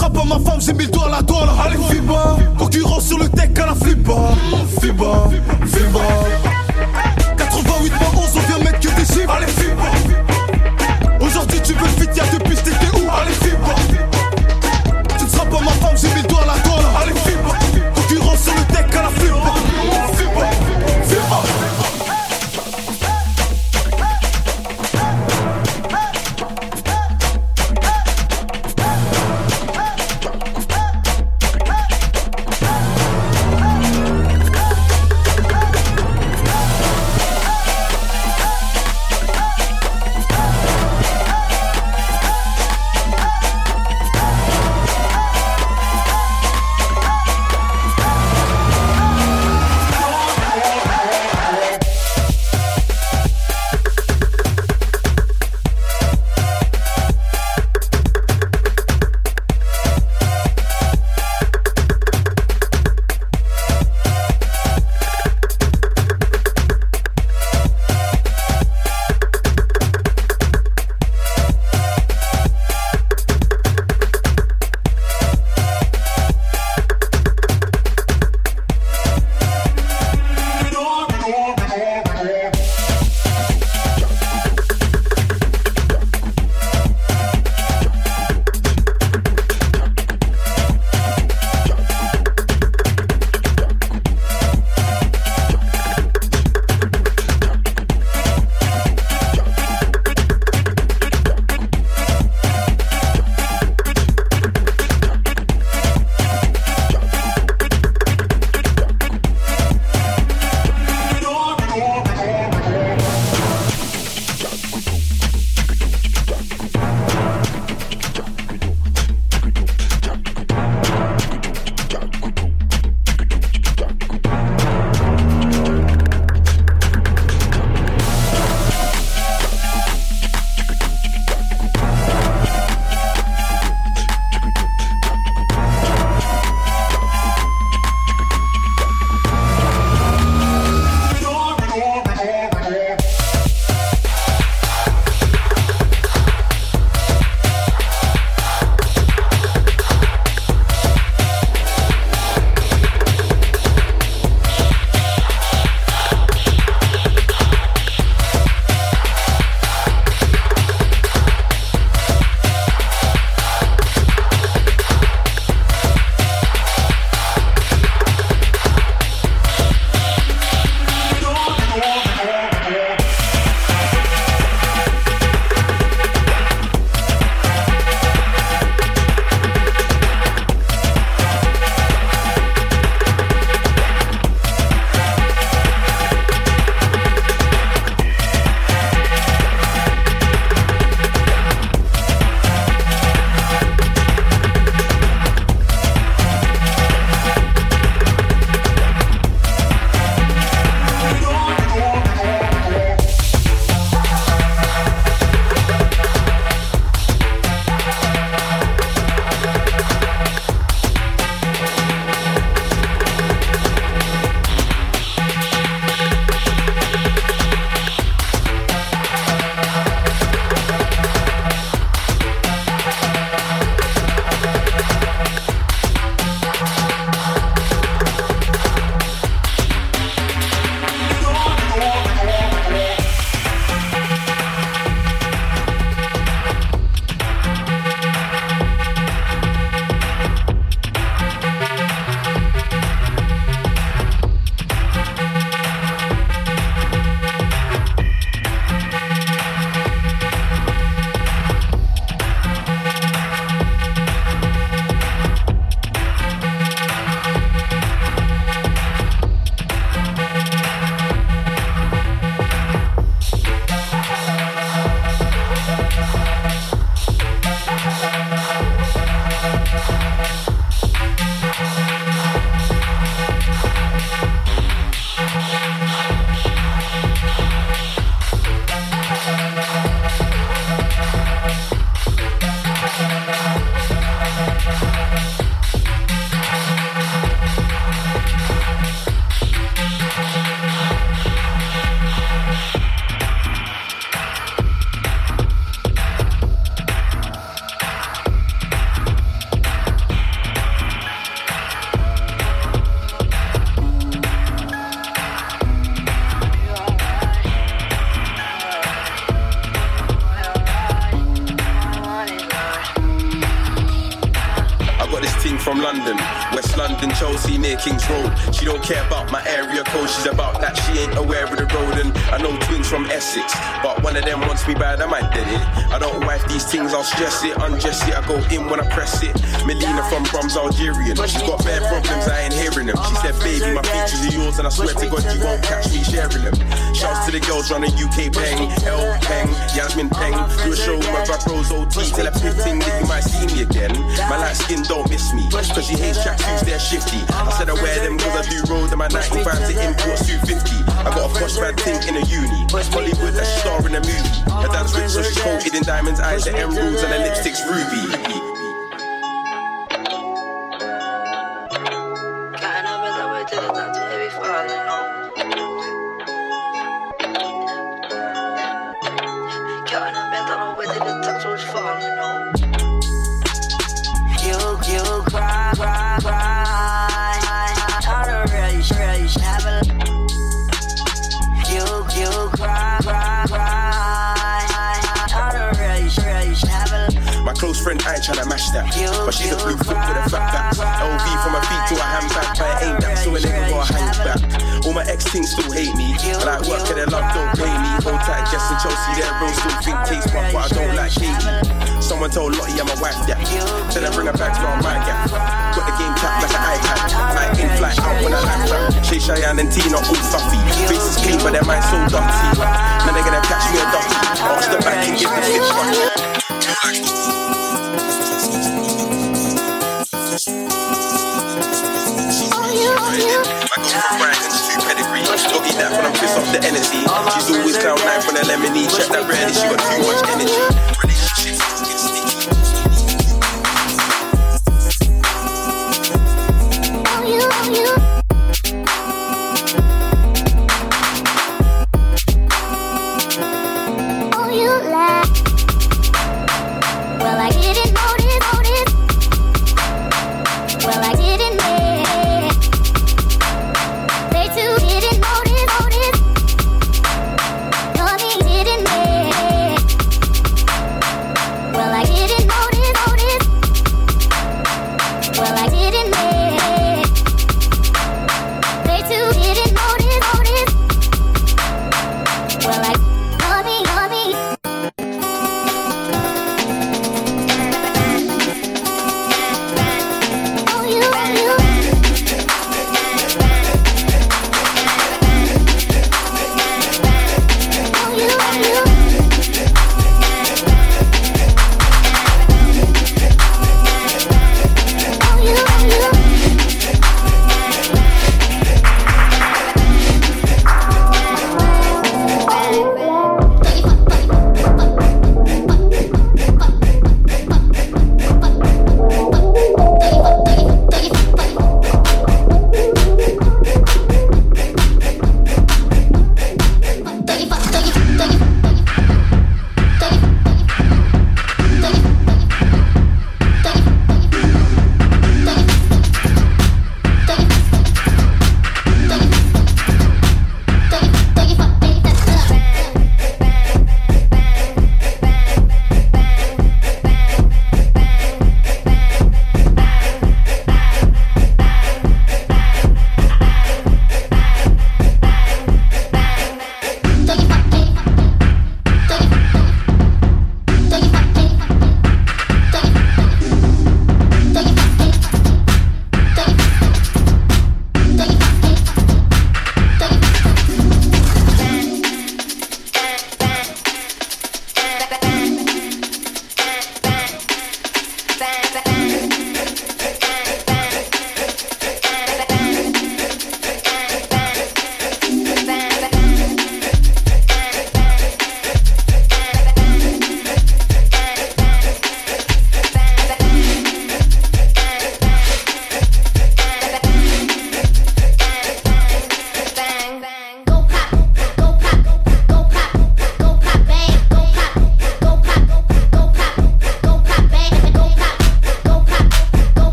seras 0.00 0.10
pas 0.10 0.24
ma 0.24 0.38
femme, 0.38 0.60
j'ai 0.60 0.72
mis 0.72 0.84
le 0.84 0.90
doigt 0.90 1.06
à 1.06 1.10
la 1.10 1.22
douane. 1.22 1.48
Allez, 1.64 1.76
FIBA. 1.76 2.36
Concurrence 2.58 3.06
sur 3.06 3.18
le 3.18 3.28
tech 3.28 3.50
à 3.56 3.66
la 3.66 3.74
FIBA. 3.74 4.14
FIBA, 4.80 5.28
FIBA. 5.66 6.00
88 7.36 7.90
moins 7.90 8.22
11, 8.22 8.30
on 8.36 8.40
vient 8.40 8.64
mettre 8.64 8.80
que 8.80 8.88
des 8.88 9.04
chiffres. 9.04 9.30
Allez, 9.30 9.46
FIBA. 9.46 11.26
Aujourd'hui, 11.26 11.60
tu 11.62 11.74
veux 11.74 11.88
fit, 11.88 12.08
y'a 12.16 12.24
depuis 12.32 12.56
j'étais 12.56 12.89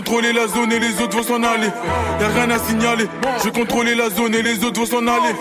contrôler 0.00 0.32
la 0.32 0.46
zone 0.46 0.72
et 0.72 0.78
les 0.78 0.98
autres 1.02 1.14
vont 1.14 1.22
s'en 1.22 1.42
aller. 1.42 1.68
Y'a 2.20 2.28
rien 2.28 2.50
à 2.50 2.58
signaler, 2.58 3.06
je 3.44 3.50
vais 3.50 3.94
la 3.94 4.08
zone 4.08 4.34
et 4.34 4.40
les 4.40 4.64
autres 4.64 4.80
vont 4.80 4.86
s'en 4.86 5.06
aller. 5.06 5.34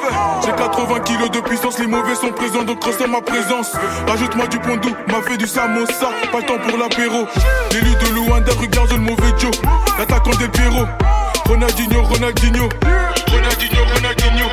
J'ai 0.43 0.51
80 0.51 0.99
kilos 1.05 1.31
de 1.31 1.39
puissance, 1.39 1.79
les 1.79 1.87
mauvais 1.87 2.15
sont 2.15 2.31
présents 2.31 2.63
donc 2.63 2.83
ressens 2.83 3.07
ma 3.07 3.21
présence. 3.21 3.71
Ajoute-moi 4.11 4.47
du 4.47 4.59
pondou, 4.59 4.89
m'a 5.07 5.21
fait 5.21 5.37
du 5.37 5.47
samosa, 5.47 6.09
pas 6.31 6.39
le 6.39 6.45
temps 6.45 6.57
pour 6.67 6.77
l'apéro. 6.77 7.25
L'élu 7.71 7.91
de 7.91 8.13
Luanda, 8.13 8.51
regarde 8.59 8.91
le 8.91 8.97
mauvais 8.97 9.33
Joe, 9.39 9.51
l'attaquant 9.97 10.37
des 10.37 10.49
Pierrot. 10.49 10.87
Ronaldinho, 11.45 12.03
Ronaldinho, 12.03 12.69
Ronaldinho, 13.31 13.83
Ronaldinho. 13.93 14.45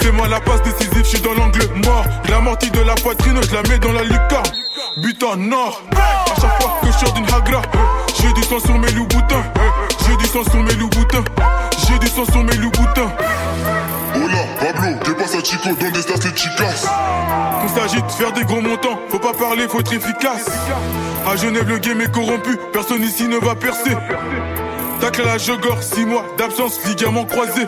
Fais-moi 0.00 0.28
la 0.28 0.40
passe 0.40 0.62
décisive, 0.62 1.02
je 1.02 1.08
suis 1.08 1.20
dans 1.20 1.32
l'angle 1.32 1.66
mort. 1.86 2.04
La 2.28 2.40
mortie 2.40 2.70
de 2.70 2.80
la 2.80 2.94
poitrine, 2.94 3.40
je 3.42 3.54
la 3.54 3.62
mets 3.62 3.78
dans 3.78 3.92
la 3.92 4.02
lucarne. 4.02 4.52
But 4.98 5.22
en 5.22 5.50
or. 5.52 5.82
À 6.40 6.48
chaque 6.48 6.62
fois 6.62 6.78
que 6.80 6.86
je 6.86 6.92
sors 6.92 7.12
d'une 7.12 7.26
hagra, 7.26 7.60
j'ai 8.18 8.32
du 8.32 8.42
sang 8.42 8.58
sur 8.60 8.78
mes 8.78 8.90
loups 8.92 9.06
boutins. 9.06 9.42
J'ai 10.06 10.16
du 10.16 10.24
sang 10.24 10.42
sur 10.42 10.62
mes 10.62 10.72
loups 10.72 10.88
boutins. 10.88 11.24
J'ai 11.86 11.98
du 11.98 12.06
sang 12.06 12.24
sur 12.24 12.42
mes 12.42 12.54
loups 12.54 12.70
boutins. 12.70 13.12
Hola, 14.14 14.46
Pablo, 14.58 14.96
¿qué 15.04 15.12
pasa 15.12 15.42
chico? 15.42 15.68
¿Dónde 15.78 15.98
estás 15.98 16.24
les 16.24 16.34
chicas? 16.34 16.88
Qu'on 17.60 17.68
s'agite, 17.68 18.10
faire 18.12 18.32
des 18.32 18.44
gros 18.44 18.62
montants. 18.62 18.98
Faut 19.10 19.18
pas 19.18 19.34
parler, 19.34 19.68
faut 19.68 19.80
être 19.80 19.92
efficace. 19.92 20.46
À 21.30 21.36
Genève, 21.36 21.68
le 21.68 21.76
game 21.76 22.00
est 22.00 22.10
corrompu. 22.10 22.58
Personne 22.72 23.02
ici 23.02 23.28
ne 23.28 23.36
va 23.36 23.54
percer. 23.54 23.94
Tacle 24.98 25.20
à 25.20 25.32
la 25.32 25.38
jogor, 25.38 25.82
6 25.82 26.06
mois 26.06 26.24
d'absence, 26.38 26.80
ligament 26.86 27.26
croisé. 27.26 27.66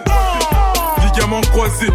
Ligament 1.04 1.42
croisé. 1.52 1.88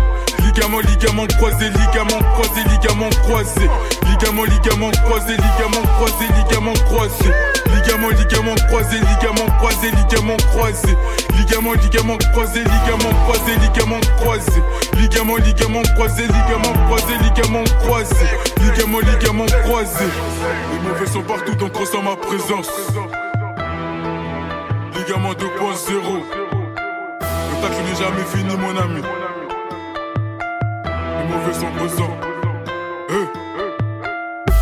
Ligament, 0.58 0.80
ligament 0.80 1.28
croisé, 1.38 1.70
ligament 1.70 2.24
croisé, 2.34 2.64
ligament 2.72 3.12
croisé. 3.22 3.70
Ligament, 4.10 4.46
ligament 4.46 4.92
croisé, 5.06 5.34
ligament 5.38 5.86
croisé, 5.98 6.26
ligament 6.34 6.74
croisé. 6.86 7.30
Ligament, 7.76 8.10
ligament 8.18 8.56
croisé, 8.68 8.98
ligament 8.98 9.52
croisé, 9.60 9.92
ligament 9.92 10.38
croisé. 10.50 10.98
Ligament, 11.38 11.76
ligament 11.76 12.18
croisé, 12.34 12.64
ligament 12.64 13.14
croisé, 13.28 13.52
ligament 13.62 14.02
croisé. 14.18 14.64
Ligament, 14.98 15.38
ligament 15.46 15.84
croisé, 15.94 16.24
ligament 16.24 16.74
croisé, 16.88 17.14
ligament 17.22 17.64
croisé. 17.84 18.26
Ligament, 18.60 19.02
ligament. 19.02 19.46
Les 19.46 20.80
mauvais 20.90 21.06
sont 21.06 21.22
partout 21.22 21.54
donc 21.54 21.78
ressens 21.78 22.02
ma 22.02 22.16
présence. 22.16 22.72
Ligament 24.96 25.34
2.0. 25.34 26.24
Le 27.22 27.68
n'est 27.68 27.96
jamais 27.96 28.26
fini, 28.34 28.58
mon 28.58 28.76
ami. 28.76 29.04
Mauvais 31.28 31.54
sont 31.54 31.72
présents. 31.78 32.18
Euh. 33.10 33.26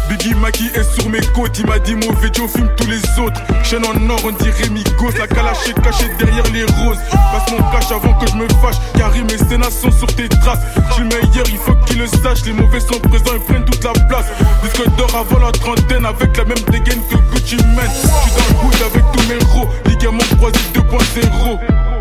Biggie 0.09 0.33
Maki 0.35 0.69
est 0.73 0.83
sur 0.83 1.09
mes 1.09 1.21
côtes, 1.33 1.57
il 1.59 1.67
m'a 1.67 1.79
dit 1.79 1.95
mauvais 1.95 2.29
Joe 2.33 2.49
fume 2.49 2.69
tous 2.75 2.87
les 2.87 3.01
autres. 3.19 3.39
Chaîne 3.63 3.85
en 3.85 4.09
or, 4.09 4.19
on 4.25 4.31
dirait 4.31 4.69
Migos, 4.69 5.11
la 5.17 5.27
calache 5.27 5.67
est 5.69 5.81
cachée 5.81 6.09
derrière 6.17 6.45
les 6.53 6.63
roses. 6.63 6.99
Passe 7.11 7.51
mon 7.51 7.57
cash 7.71 7.91
avant 7.91 8.13
que 8.13 8.27
je 8.27 8.35
me 8.35 8.47
fâche, 8.61 8.77
Karim 8.97 9.27
et 9.29 9.37
Sénat 9.37 9.69
sont 9.69 9.91
sur 9.91 10.07
tes 10.07 10.27
traces. 10.29 10.61
J'suis 10.91 11.03
le 11.03 11.09
meilleur, 11.09 11.45
il 11.49 11.57
faut 11.57 11.75
qu'ils 11.85 11.99
le 11.99 12.07
sachent, 12.07 12.45
les 12.45 12.53
mauvais 12.53 12.79
sont 12.79 12.99
présents, 12.99 13.33
ils 13.33 13.41
prennent 13.41 13.65
toute 13.65 13.83
la 13.83 13.93
place. 14.07 14.27
Disque 14.63 14.87
d'or 14.97 15.15
avant 15.15 15.45
la 15.45 15.51
trentaine, 15.51 16.05
avec 16.05 16.35
la 16.37 16.45
même 16.45 16.63
dégaine 16.71 17.01
que 17.09 17.15
Gucci 17.33 17.57
Mane. 17.75 17.89
J'suis 17.89 18.31
dans 18.53 18.67
le 18.67 18.85
avec 18.85 19.03
tous 19.13 19.27
mes 19.27 19.43
ros, 19.53 19.69
ligament 19.87 20.23
croisé 20.37 20.59
2.0. 20.73 21.94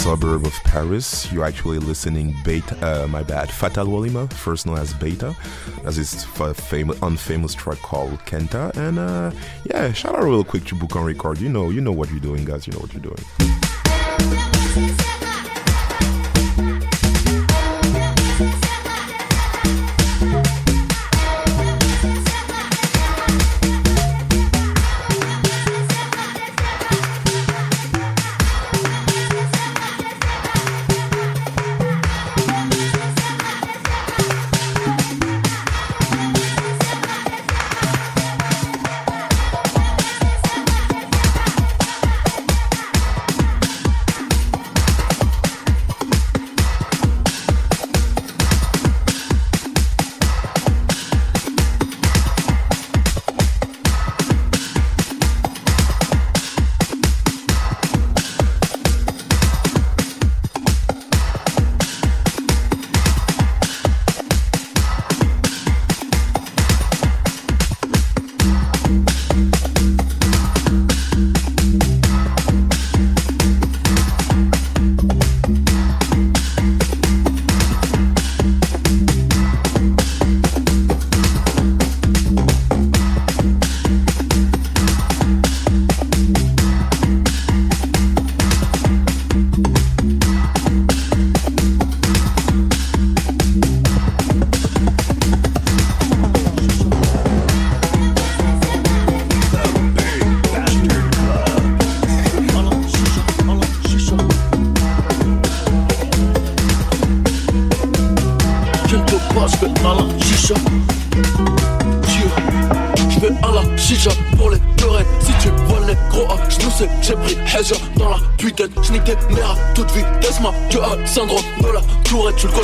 suburb 0.00 0.46
of 0.46 0.54
Paris. 0.64 1.30
You're 1.30 1.44
actually 1.44 1.78
listening 1.78 2.34
Beta, 2.42 2.74
uh, 2.80 3.06
my 3.06 3.22
bad, 3.22 3.50
Fatal 3.50 3.86
Walima, 3.86 4.32
first 4.32 4.64
known 4.64 4.78
as 4.78 4.94
Beta, 4.94 5.36
as 5.84 5.96
his 5.96 6.24
famous, 6.24 6.98
unfamous 7.00 7.54
track 7.54 7.78
called 7.82 8.18
Kenta. 8.20 8.74
And 8.76 8.98
uh, 8.98 9.30
yeah, 9.64 9.92
shout 9.92 10.14
out 10.14 10.24
real 10.24 10.42
quick 10.42 10.64
to 10.66 10.74
Book 10.74 10.96
on 10.96 11.04
Record. 11.04 11.38
You 11.38 11.50
know, 11.50 11.68
you 11.68 11.82
know 11.82 11.92
what 11.92 12.10
you're 12.10 12.18
doing, 12.18 12.46
guys. 12.46 12.66
You 12.66 12.72
know 12.72 12.78
what 12.78 12.94
you're 12.94 13.02
doing. 13.02 13.18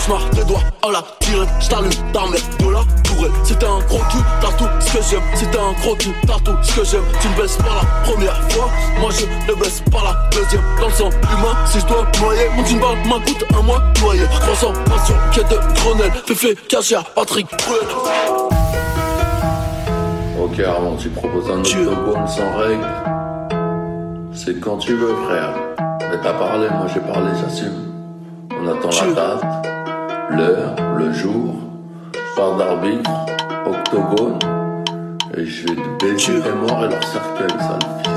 Tourette. 0.07 0.31
Tu 0.31 0.39
le 0.39 0.45
cauchemar 0.45 0.45
des 0.45 0.45
doigts 0.45 0.63
à 0.83 0.93
la 0.93 1.03
tirette. 1.21 1.49
Je 1.61 1.69
t'allume 1.69 2.13
ta 2.13 2.21
mère 2.21 2.41
de 2.59 2.73
la 2.73 3.03
tourette. 3.03 3.33
C'était 3.45 3.67
un 3.67 3.79
gros 3.87 3.99
cul, 4.11 4.19
t'as 4.41 4.53
tout 4.53 4.69
ce 4.81 4.93
que 4.93 5.03
j'aime. 5.11 5.23
C'était 5.35 5.59
un 5.59 5.73
gros 5.81 5.97
cul, 5.97 6.13
t'as 6.27 6.39
tout 6.45 6.57
ce 6.63 6.81
que 6.81 6.85
j'aime. 6.85 7.05
Tu 7.21 7.29
ne 7.29 7.43
baisses 7.43 7.57
pas 7.57 7.75
la 7.83 8.11
première 8.11 8.51
fois, 8.51 8.69
moi 9.01 9.11
je 9.11 9.27
ne 9.51 9.59
baisse 9.59 9.83
pas 9.91 10.03
la 10.05 10.29
deuxième. 10.31 10.63
Dans 10.81 10.87
le 10.87 10.93
sang 10.93 11.11
humain, 11.11 11.57
si 11.67 11.81
je 11.81 11.87
dois 11.87 12.07
noyer, 12.21 12.49
mon 12.57 12.65
jean 12.65 12.79
ball 12.79 12.97
m'coûte 13.05 13.45
un 13.55 13.63
mois 13.63 13.83
noyé. 14.01 14.23
300 14.41 14.73
pas 14.85 15.05
sur 15.05 15.17
quai 15.33 15.55
de 15.55 15.59
Grenelle, 15.75 16.13
Féfé, 16.27 16.57
caché 16.69 16.97
à 16.97 17.03
Patrick 17.03 17.47
Bruel. 17.65 17.87
Ok 20.39 20.61
Armand, 20.61 20.97
tu 20.97 21.09
proposes 21.09 21.51
un 21.51 21.59
octogone 21.59 22.27
sans 22.29 22.57
règle 22.57 22.87
C'est 24.33 24.61
quand 24.61 24.79
tu 24.79 24.95
veux 24.95 25.15
frère. 25.27 25.55
Mais 25.79 26.21
t'as 26.23 26.35
parlé, 26.35 26.69
moi 26.71 26.87
j'ai 26.93 27.01
parlé, 27.01 27.31
j'assume. 27.43 27.87
On 28.59 28.69
attend 28.69 28.91
la 28.91 29.13
date, 29.13 29.67
l'heure, 30.31 30.77
le 30.99 31.13
jour, 31.13 31.55
part 32.37 32.57
d'arbitre, 32.57 33.11
octogone. 33.67 34.39
Et 35.37 35.45
je 35.45 35.67
vais 35.67 35.75
te 35.75 36.05
baiser 36.05 36.35
les 36.35 36.53
morts 36.53 36.85
et 36.85 36.89
leur 36.89 37.05
cercueil, 37.05 37.49
sale 37.59 38.16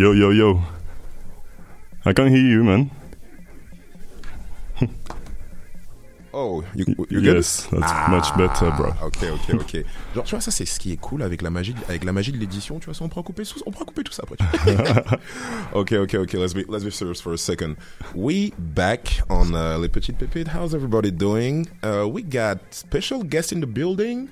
Yo, 0.00 0.14
yo, 0.14 0.30
yo. 0.30 0.58
I 2.06 2.14
can't 2.14 2.30
hear 2.30 2.40
you, 2.40 2.64
man. 2.64 2.90
Oh, 6.32 6.62
you, 6.76 6.84
you 7.10 7.20
good? 7.20 7.36
Yes, 7.36 7.66
that's 7.72 8.08
much 8.08 8.34
better, 8.38 8.70
bro. 8.70 8.94
Ok, 9.02 9.24
ok, 9.24 9.54
ok. 9.60 9.84
Genre, 10.14 10.24
tu 10.24 10.30
vois, 10.30 10.40
ça, 10.40 10.50
c'est 10.52 10.64
ce 10.64 10.78
qui 10.78 10.92
est 10.92 10.96
cool 10.96 11.22
avec 11.22 11.42
la 11.42 11.50
magie, 11.50 11.74
avec 11.88 12.04
la 12.04 12.12
magie 12.12 12.30
de 12.30 12.38
l'édition. 12.38 12.78
Tu 12.78 12.84
vois, 12.86 12.94
ça, 12.94 13.04
on 13.04 13.08
pourra 13.08 13.24
couper, 13.24 13.42
tout- 13.42 13.60
on 13.66 13.72
pourra 13.72 13.84
couper 13.84 14.04
tout 14.04 14.12
ça 14.12 14.22
après. 14.22 14.36
ok, 15.74 15.92
ok, 15.92 16.14
ok. 16.14 16.32
Let's 16.34 16.54
be, 16.54 16.64
let's 16.68 16.84
be 16.84 16.90
serious 16.90 17.20
for 17.20 17.34
a 17.34 17.36
second. 17.36 17.74
We 18.14 18.52
back 18.56 19.22
on 19.28 19.52
uh, 19.54 19.76
Les 19.82 19.88
Petites 19.88 20.16
Pépites. 20.16 20.48
How's 20.54 20.72
everybody 20.72 21.10
doing? 21.10 21.66
Uh, 21.82 22.06
we 22.08 22.22
got 22.22 22.58
special 22.70 23.24
guest 23.24 23.52
in 23.52 23.60
the 23.60 23.66
building. 23.66 24.28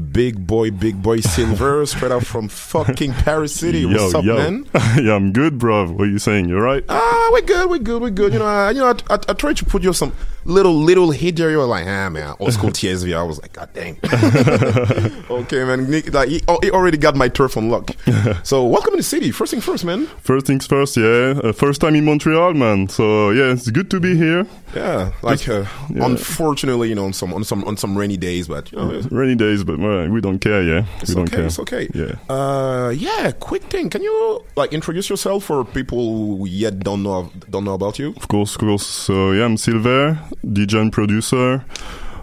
Big 0.00 0.46
boy, 0.46 0.70
big 0.70 1.02
boy 1.02 1.20
Silver, 1.20 1.84
straight 1.86 2.10
out 2.10 2.24
from 2.24 2.48
fucking 2.48 3.12
Paris 3.12 3.54
City. 3.54 3.84
What's 3.84 4.14
up, 4.14 4.24
man? 4.24 4.66
yeah, 4.74 5.14
I'm 5.14 5.32
good, 5.32 5.58
bro. 5.58 5.86
What 5.90 6.04
are 6.04 6.10
you 6.10 6.18
saying? 6.18 6.48
You 6.48 6.56
alright? 6.56 6.84
Ah, 6.88 7.30
we're 7.32 7.42
good, 7.42 7.68
we're 7.68 7.78
good, 7.78 8.00
we're 8.00 8.10
good. 8.10 8.32
You 8.32 8.38
know, 8.38 8.46
I, 8.46 8.70
you 8.70 8.80
know, 8.80 8.86
I, 8.88 9.14
I, 9.14 9.18
I 9.28 9.32
tried 9.34 9.58
to 9.58 9.64
put 9.64 9.82
you 9.82 9.92
some 9.92 10.12
little, 10.44 10.74
little 10.74 11.10
hit 11.10 11.36
there. 11.36 11.50
You 11.50 11.58
were 11.58 11.64
like, 11.64 11.86
ah, 11.86 12.08
man, 12.08 12.34
old 12.38 12.52
school 12.52 12.70
TSV. 12.78 13.16
I 13.16 13.22
was 13.22 13.40
like, 13.40 13.52
god 13.52 13.70
damn. 13.74 13.96
okay, 15.30 15.64
man. 15.64 15.90
Nick, 15.90 16.12
like, 16.12 16.28
he, 16.28 16.40
oh, 16.48 16.58
he 16.62 16.70
already 16.70 16.96
got 16.96 17.16
my 17.16 17.28
turf 17.28 17.56
on 17.56 17.70
lock. 17.70 17.90
so, 18.42 18.64
welcome 18.64 18.92
to 18.92 18.96
the 18.98 19.02
city. 19.02 19.30
First 19.30 19.52
thing 19.52 19.60
first, 19.60 19.84
man. 19.84 20.06
First 20.22 20.46
things 20.46 20.66
first, 20.66 20.96
yeah. 20.96 21.40
Uh, 21.42 21.52
first 21.52 21.80
time 21.80 21.94
in 21.94 22.04
Montreal, 22.04 22.54
man. 22.54 22.88
So 22.88 23.30
yeah, 23.30 23.52
it's 23.52 23.70
good 23.70 23.90
to 23.90 24.00
be 24.00 24.16
here. 24.16 24.46
Yeah, 24.74 25.12
like 25.22 25.48
uh, 25.48 25.64
Yeah. 25.90 26.06
unfortunately, 26.06 26.88
you 26.90 26.94
know, 26.94 27.06
on 27.06 27.12
some 27.12 27.32
on 27.34 27.44
some 27.44 27.64
on 27.64 27.76
some 27.76 27.96
rainy 27.96 28.16
days, 28.16 28.48
but 28.48 28.70
you 28.72 28.78
know, 28.78 29.00
Rainy 29.10 29.34
days, 29.34 29.64
but 29.64 29.80
uh, 29.80 30.08
we 30.08 30.20
don't 30.20 30.38
care, 30.38 30.62
yeah. 30.62 30.84
it's 31.00 31.10
we 31.10 31.14
don't 31.16 31.28
okay. 31.28 31.36
care. 31.36 31.46
It's 31.46 31.58
okay. 31.58 31.88
Yeah. 31.94 32.14
Uh, 32.28 32.90
yeah. 32.90 33.32
Quick 33.32 33.64
thing. 33.64 33.90
Can 33.90 34.02
you 34.02 34.44
like 34.56 34.72
introduce 34.72 35.10
yourself 35.10 35.44
for 35.44 35.64
people 35.64 36.38
who 36.38 36.46
yet 36.46 36.80
don't 36.80 37.02
know 37.02 37.30
don't 37.50 37.64
know 37.64 37.74
about 37.74 37.98
you? 37.98 38.14
Of 38.16 38.28
course, 38.28 38.54
of 38.54 38.60
course. 38.60 38.86
So 38.86 39.32
yeah, 39.32 39.44
I'm 39.44 39.56
Silver, 39.56 40.18
DJ 40.44 40.80
and 40.80 40.92
producer. 40.92 41.64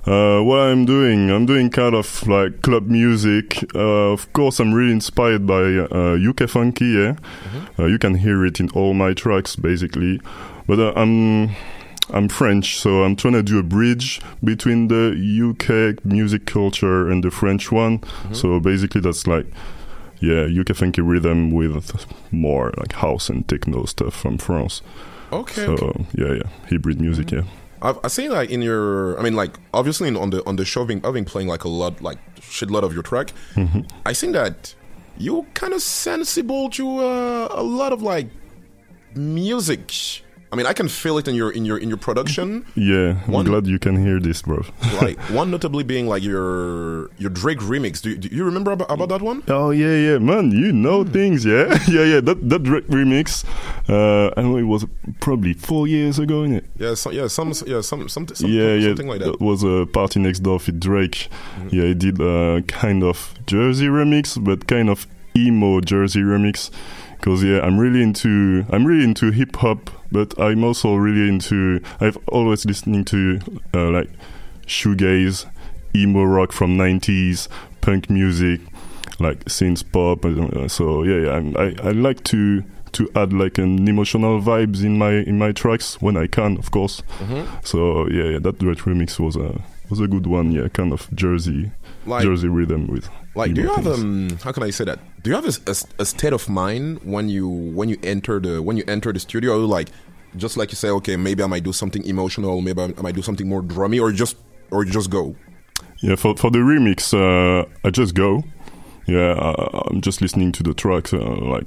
Uh, 0.05 0.41
what 0.41 0.60
I'm 0.60 0.86
doing, 0.86 1.30
I'm 1.30 1.45
doing 1.45 1.70
kind 1.70 1.93
of 1.93 2.26
like 2.28 2.62
club 2.62 2.88
music. 2.88 3.66
Uh, 3.76 4.14
of 4.14 4.32
course, 4.32 4.60
I'm 4.62 4.74
really 4.74 4.93
inspired 4.93 5.45
by 5.45 5.64
uh, 5.91 6.18
UK 6.18 6.49
funky. 6.49 6.86
Yeah, 6.86 7.16
uh, 7.78 7.86
you 7.88 7.97
can 7.99 8.16
hear 8.16 8.45
it 8.45 8.60
in 8.62 8.70
all 8.70 8.93
my 8.93 9.14
tracks 9.14 9.58
basically. 9.58 10.22
But 10.66 10.80
uh, 10.80 10.93
I'm 10.95 11.49
I'm 12.14 12.30
French, 12.30 12.78
so 12.80 13.03
I'm 13.03 13.18
trying 13.18 13.34
to 13.34 13.43
do 13.43 13.60
a 13.60 13.64
bridge 13.64 14.22
between 14.41 14.88
the 14.88 15.12
UK 15.51 16.05
music 16.05 16.45
culture 16.45 17.10
and 17.10 17.22
the 17.22 17.30
French 17.32 17.70
one. 17.70 17.99
So 18.32 18.62
basically, 18.62 19.01
that's 19.01 19.28
like 19.28 19.45
yeah, 20.22 20.47
UK 20.47 20.74
funky 20.74 21.01
rhythm 21.01 21.51
with 21.51 22.05
more 22.32 22.72
like 22.78 22.93
house 22.93 23.30
and 23.30 23.45
techno 23.45 23.84
stuff 23.86 24.14
from 24.16 24.38
France. 24.38 24.82
Okay, 25.34 25.66
So 25.66 25.74
okay. 25.74 26.05
yeah, 26.16 26.34
yeah, 26.36 26.49
hybrid 26.70 27.01
music. 27.01 27.32
Yeah. 27.32 27.43
I've, 27.82 28.00
I 28.04 28.08
see 28.08 28.30
like 28.30 28.50
in 28.50 28.62
your, 28.62 29.20
I 29.20 29.24
mean, 29.24 29.36
like 29.36 29.58
obviously 29.74 30.08
in, 30.08 30.18
on 30.18 30.30
the 30.32 30.44
on 30.46 30.56
the 30.56 30.66
show, 30.66 30.82
I've 30.82 30.88
been, 30.88 31.02
I've 31.06 31.14
been 31.14 31.26
playing 31.26 31.48
like 31.48 31.64
a 31.64 31.70
lot, 31.70 32.02
like 32.02 32.18
shit 32.42 32.72
lot 32.72 32.84
of 32.84 32.94
your 32.94 33.04
track. 33.04 33.34
Mhm. 33.56 33.88
I 34.06 34.14
think 34.14 34.34
that 34.34 34.74
you 35.18 35.46
kind 35.54 35.74
of 35.74 35.82
sensible 35.82 36.70
to 36.72 37.00
uh, 37.00 37.48
a 37.52 37.64
lot 37.64 37.94
of 37.94 38.02
like 38.02 38.28
music. 39.16 40.24
I 40.50 40.56
mean, 40.56 40.66
I 40.66 40.72
can 40.74 40.88
feel 40.88 41.18
it 41.18 41.28
in 41.28 41.36
your 41.36 41.52
in 41.52 41.66
your 41.66 41.78
in 41.78 41.89
your 41.89 41.98
production. 41.98 42.66
Yeah, 42.76 43.20
I'm 43.26 43.32
One- 43.34 43.45
glad 43.45 43.68
you 43.68 43.80
can 43.80 43.98
hear 44.02 44.20
this, 44.20 44.41
bro. 44.43 44.64
like 45.02 45.18
one 45.30 45.52
notably 45.52 45.84
being 45.84 46.08
like 46.08 46.24
your 46.24 47.10
your 47.18 47.30
Drake 47.30 47.60
remix. 47.60 48.02
Do, 48.02 48.12
you- 48.12 48.18
do 48.18 48.30
you 48.34 48.45
remember 48.45 48.72
about, 48.72 48.89
about 48.89 49.10
that 49.10 49.22
one? 49.22 49.43
Oh 49.50 49.72
yeah, 49.72 49.95
yeah, 49.95 50.18
man, 50.20 50.52
you 50.52 50.72
know 50.72 51.04
things, 51.04 51.43
yeah, 51.43 51.78
yeah, 51.89 52.04
yeah. 52.06 52.22
That 52.22 52.48
that 52.50 52.64
Drake 52.64 52.88
remix, 52.88 53.43
uh, 53.89 54.32
I 54.38 54.41
know 54.41 54.58
it 54.58 54.64
was 54.64 54.86
probably 55.20 55.54
four 55.54 55.86
years 55.88 56.18
ago, 56.18 56.43
innit? 56.43 56.64
Yeah, 56.78 56.93
so, 56.95 57.12
yeah, 57.12 57.28
some 57.28 57.52
yeah 57.66 57.82
some 57.82 58.08
some, 58.08 58.28
some 58.30 58.50
yeah, 58.50 58.74
yeah, 58.76 58.88
something 58.89 59.08
like 59.10 59.20
that. 59.20 59.34
Mm-hmm. 59.34 59.45
was 59.45 59.64
a 59.64 59.86
party 59.91 60.20
next 60.22 60.39
door 60.39 60.60
with 60.66 60.80
Drake. 60.80 61.28
Yeah, 61.72 61.84
he 61.86 61.93
did 61.93 62.22
a 62.22 62.64
kind 62.68 63.04
of 63.04 63.34
Jersey 63.48 63.88
remix, 63.88 64.41
but 64.41 64.66
kind 64.68 64.89
of 64.89 65.08
emo 65.36 65.82
Jersey 65.82 66.22
remix. 66.22 66.72
Cause 67.22 67.43
yeah, 67.43 67.60
I'm 67.62 67.78
really 67.80 68.02
into 68.02 68.64
I'm 68.70 68.86
really 68.86 69.04
into 69.04 69.32
hip 69.32 69.56
hop, 69.58 69.89
but 70.12 70.39
I'm 70.39 70.64
also 70.64 70.95
really 70.95 71.28
into 71.30 71.82
I've 71.99 72.18
always 72.28 72.66
listening 72.66 73.05
to 73.05 73.39
uh, 73.74 73.89
like 73.89 74.10
shoegaze, 74.66 75.45
emo 75.95 76.24
rock 76.24 76.51
from 76.51 76.78
'90s, 76.78 77.47
punk 77.82 78.10
music, 78.10 78.62
like 79.20 79.45
synth 79.45 79.84
pop. 79.91 80.24
So 80.72 81.03
yeah, 81.03 81.26
yeah 81.26 81.32
I'm, 81.36 81.58
I 81.58 81.76
I 81.84 81.91
like 81.91 82.24
to 82.26 82.64
to 82.93 83.10
add 83.16 83.34
like 83.34 83.58
an 83.58 83.88
emotional 83.88 84.41
vibes 84.41 84.84
in 84.84 84.97
my 84.97 85.12
in 85.14 85.38
my 85.38 85.51
tracks 85.51 86.01
when 86.01 86.18
I 86.18 86.28
can, 86.28 86.58
of 86.58 86.72
course. 86.72 87.01
Mhm. 87.20 87.45
So 87.66 88.08
yeah, 88.10 88.24
yeah, 88.32 88.39
that 88.39 88.60
duet 88.60 88.78
remix 88.80 89.20
was 89.20 89.36
a 89.36 89.62
was 89.89 89.99
a 89.99 90.08
good 90.08 90.28
one. 90.28 90.51
Yeah, 90.51 90.68
kind 90.70 90.91
of 90.93 91.08
Jersey 91.14 91.72
Like- 92.05 92.24
Jersey 92.24 92.47
rhythm 92.47 92.88
with 92.88 93.10
Like, 93.38 93.54
do 93.54 93.62
you 93.62 93.70
have 93.74 93.88
um? 93.88 94.38
How 94.44 94.52
can 94.52 94.64
I 94.64 94.72
say 94.72 94.84
that? 94.86 95.00
Do 95.24 95.30
you 95.30 95.36
have 95.36 95.46
a, 95.46 95.54
a- 95.72 96.02
a 96.02 96.06
state 96.06 96.34
of 96.34 96.50
mind 96.50 97.00
when 97.04 97.30
you 97.30 97.48
when 97.48 97.88
you 97.90 97.98
enter 98.04 98.40
the 98.40 98.62
when 98.62 98.78
you 98.78 98.84
enter 98.88 99.14
the 99.14 99.20
studio? 99.20 99.54
Are 99.54 99.60
you 99.60 99.68
like, 99.68 99.90
just 100.36 100.58
like 100.58 100.72
you 100.72 100.76
say, 100.76 100.90
okay, 100.90 101.16
maybe 101.18 101.44
I 101.44 101.48
might 101.48 101.64
do 101.64 101.72
something 101.74 102.04
emotional, 102.06 102.62
maybe 102.62 102.82
I, 102.82 102.94
I 102.98 103.02
might 103.02 103.16
do 103.16 103.22
something 103.22 103.48
more 103.48 103.62
drummy, 103.62 104.02
or 104.02 104.12
just 104.12 104.38
or 104.72 104.84
you 104.86 104.92
just 104.92 105.10
go. 105.10 105.36
Yeah, 106.02 106.16
for 106.16 106.36
for 106.36 106.52
the 106.52 106.60
remix, 106.60 107.14
uh, 107.14 107.66
I 107.84 107.90
just 107.92 108.14
go. 108.16 108.44
Yeah, 109.08 109.32
uh, 109.40 109.84
I'm 109.90 110.02
just 110.02 110.22
listening 110.22 110.52
to 110.54 110.64
the 110.64 110.74
tracks 110.74 111.14
uh, 111.14 111.20
like 111.20 111.66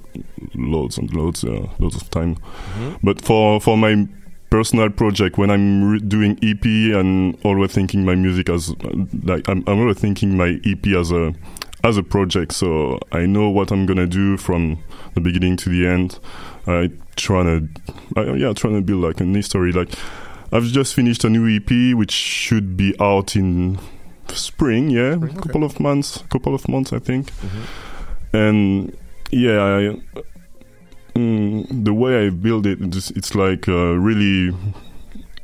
loads 0.55 0.99
and 0.99 1.11
loads, 1.15 1.43
uh, 1.45 1.69
loads 1.79 1.97
of 1.97 2.11
time. 2.11 2.37
Mhm. 2.79 2.99
But 3.03 3.23
for 3.25 3.61
for 3.61 3.79
my 3.79 4.07
personal 4.51 4.91
project, 4.91 5.39
when 5.39 5.49
I'm 5.51 5.85
re- 5.93 6.01
doing 6.01 6.37
EP 6.43 6.65
and 6.95 7.39
always 7.45 7.73
thinking 7.73 8.05
my 8.05 8.15
music 8.15 8.51
as 8.51 8.75
like 9.25 9.49
I'm, 9.49 9.63
I'm 9.67 9.79
always 9.81 9.99
thinking 9.99 10.37
my 10.37 10.61
EP 10.65 10.87
as 10.89 11.13
a 11.13 11.33
as 11.83 11.97
a 11.97 12.03
project, 12.03 12.53
so 12.53 12.99
I 13.13 13.27
know 13.27 13.49
what 13.49 13.71
I'm 13.71 13.87
gonna 13.87 14.07
do 14.07 14.37
from 14.37 14.83
the 15.15 15.21
beginning 15.21 15.57
to 15.59 15.71
the 15.71 15.87
end. 15.87 16.19
I 16.67 16.91
trying 17.17 17.69
to, 18.15 18.21
I, 18.21 18.35
yeah, 18.35 18.53
trying 18.53 18.75
to 18.75 18.83
build 18.83 19.03
like 19.03 19.21
an 19.21 19.35
history. 19.35 19.73
Like 19.73 19.91
I've 20.53 20.65
just 20.65 20.95
finished 20.95 21.25
a 21.25 21.31
new 21.31 21.49
EP, 21.49 21.97
which 21.97 22.13
should 22.13 22.77
be 22.77 22.95
out 23.01 23.37
in 23.37 23.79
spring. 24.29 24.91
Yeah, 24.91 25.15
a 25.15 25.29
couple 25.29 25.65
of 25.65 25.81
months, 25.81 26.23
couple 26.31 26.55
of 26.55 26.69
months, 26.69 26.93
I 26.93 26.99
think. 26.99 27.31
And 28.33 28.97
yeah, 29.31 29.63
I, 29.63 30.21
mm, 31.15 31.85
the 31.85 31.95
way 31.95 32.27
I 32.27 32.31
build 32.31 32.67
it, 32.67 32.81
it's, 32.81 33.11
it's 33.13 33.35
like 33.35 33.69
uh, 33.69 33.95
really 33.95 34.55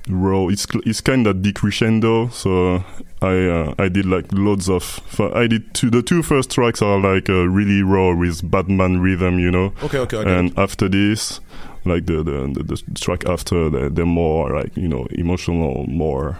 raw. 0.09 0.49
It's 0.49 0.67
it's 0.85 1.01
kind 1.01 1.27
of 1.27 1.37
decrescendo. 1.37 2.33
So 2.33 2.85
I 3.27 3.49
uh, 3.49 3.75
I 3.79 3.89
did 3.89 4.07
like 4.07 4.27
loads 4.33 4.69
of. 4.69 5.01
I 5.21 5.47
did 5.47 5.75
two. 5.75 5.91
The 5.91 6.03
two 6.03 6.23
first 6.23 6.51
tracks 6.51 6.83
are 6.83 6.99
like 6.99 7.29
uh, 7.29 7.49
really 7.49 7.83
raw 7.83 8.15
with 8.15 8.49
Batman 8.51 9.01
rhythm, 9.01 9.39
you 9.39 9.51
know. 9.51 9.73
Okay, 9.83 9.99
okay, 9.99 10.23
And 10.25 10.57
after 10.59 10.89
this, 10.89 11.41
like 11.85 12.07
the 12.07 12.23
the, 12.23 12.53
the, 12.55 12.63
the 12.63 12.95
track 12.95 13.27
after, 13.27 13.69
they're, 13.71 13.91
they're 13.91 14.07
more 14.07 14.55
like 14.55 14.77
you 14.77 14.89
know 14.89 15.07
emotional, 15.11 15.87
more. 15.87 16.39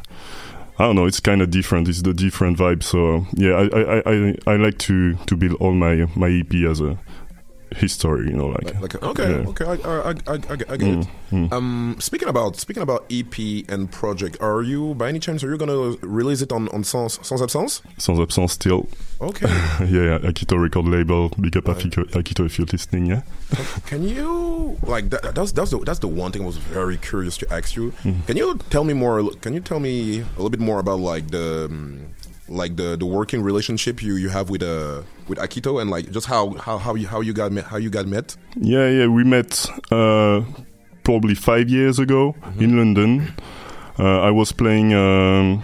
I 0.79 0.85
don't 0.85 0.97
know. 0.97 1.07
It's 1.07 1.21
kind 1.21 1.41
of 1.41 1.51
different. 1.51 1.89
It's 1.89 2.03
the 2.03 2.13
different 2.13 2.59
vibe. 2.59 2.83
So 2.83 3.27
yeah, 3.35 3.53
I 3.53 3.65
I, 3.67 3.99
I, 3.99 4.03
I 4.07 4.35
I 4.55 4.57
like 4.57 4.79
to 4.79 5.15
to 5.15 5.37
build 5.37 5.55
all 5.55 5.73
my 5.73 6.07
my 6.15 6.29
EP 6.29 6.55
as 6.71 6.81
a 6.81 6.99
history. 7.75 8.27
You 8.29 8.35
know, 8.37 8.47
like, 8.49 8.81
Like, 8.81 9.03
okay, 9.03 9.31
yeah. 9.31 9.49
okay, 9.49 9.65
I, 9.65 9.75
I, 9.75 10.11
I, 10.11 10.13
I, 10.29 10.35
I 10.35 10.57
get 10.57 10.69
Mm, 10.69 11.03
it. 11.03 11.09
mm. 11.33 11.53
Um, 11.53 11.97
speaking 11.99 12.29
about 12.29 12.57
speaking 12.57 12.83
about 12.83 13.05
EP 13.11 13.35
and 13.69 13.91
project, 13.91 14.37
are 14.41 14.63
you 14.63 14.95
by 14.95 15.09
any 15.09 15.19
chance 15.19 15.43
are 15.43 15.51
you 15.51 15.57
gonna 15.59 15.97
release 16.03 16.43
it 16.43 16.53
on 16.53 16.69
on 16.69 16.85
Sans 16.85 17.19
Sans 17.23 17.43
Absence? 17.43 17.83
Sans 17.99 18.21
absence 18.21 18.53
still. 18.53 18.87
Okay. 19.21 19.47
yeah, 19.81 20.19
yeah, 20.19 20.19
Akito 20.19 20.61
record 20.61 20.87
label. 20.87 21.31
Big 21.41 21.57
up 21.57 21.65
Akito, 21.65 22.05
Akito 22.13 22.45
if 22.47 22.59
you're 22.59 22.67
listening. 22.71 23.07
Yeah. 23.07 23.23
Can 23.87 24.03
you 24.03 24.77
like 24.87 25.11
that, 25.11 25.35
that's 25.35 25.53
that's 25.53 25.71
the 25.71 25.79
that's 25.81 26.01
the 26.01 26.09
one 26.09 26.33
thing 26.33 26.43
I 26.43 26.47
was 26.47 26.59
very 26.59 26.97
curious 26.99 27.37
to 27.39 27.53
ask 27.53 27.75
you. 27.77 27.93
Mhm. 28.05 28.27
Can 28.27 28.37
you 28.37 28.59
tell 28.71 28.85
me 28.85 28.93
more? 28.95 29.31
Can 29.41 29.55
you 29.55 29.61
tell 29.61 29.81
me 29.81 30.21
a 30.21 30.25
little 30.37 30.51
bit 30.51 30.61
more 30.61 30.79
about 30.79 31.01
like 31.01 31.31
the 31.31 31.67
um, 31.71 32.15
like 32.49 32.77
the 32.77 32.97
the 32.97 33.07
working 33.07 33.43
relationship 33.43 34.03
you 34.03 34.17
you 34.17 34.29
have 34.29 34.51
with 34.51 34.63
uh 34.63 35.03
with 35.29 35.39
Akito 35.39 35.81
and 35.81 35.91
like 35.91 36.11
just 36.11 36.27
how 36.27 36.51
how 36.55 36.79
how 36.79 36.95
you 36.95 37.07
how 37.07 37.21
you 37.21 37.33
got 37.33 37.53
met 37.53 37.65
how 37.65 37.77
you 37.77 37.91
got 37.91 38.07
met? 38.07 38.37
Yeah, 38.57 38.89
yeah, 38.89 39.07
we 39.07 39.25
met 39.25 39.67
uh, 39.91 40.43
probably 41.05 41.35
five 41.35 41.69
years 41.69 41.99
ago 41.99 42.35
in 42.59 42.77
London. 42.77 43.33
Uh, 43.99 44.21
I 44.21 44.31
was 44.31 44.53
playing 44.53 44.93
um, 44.93 45.63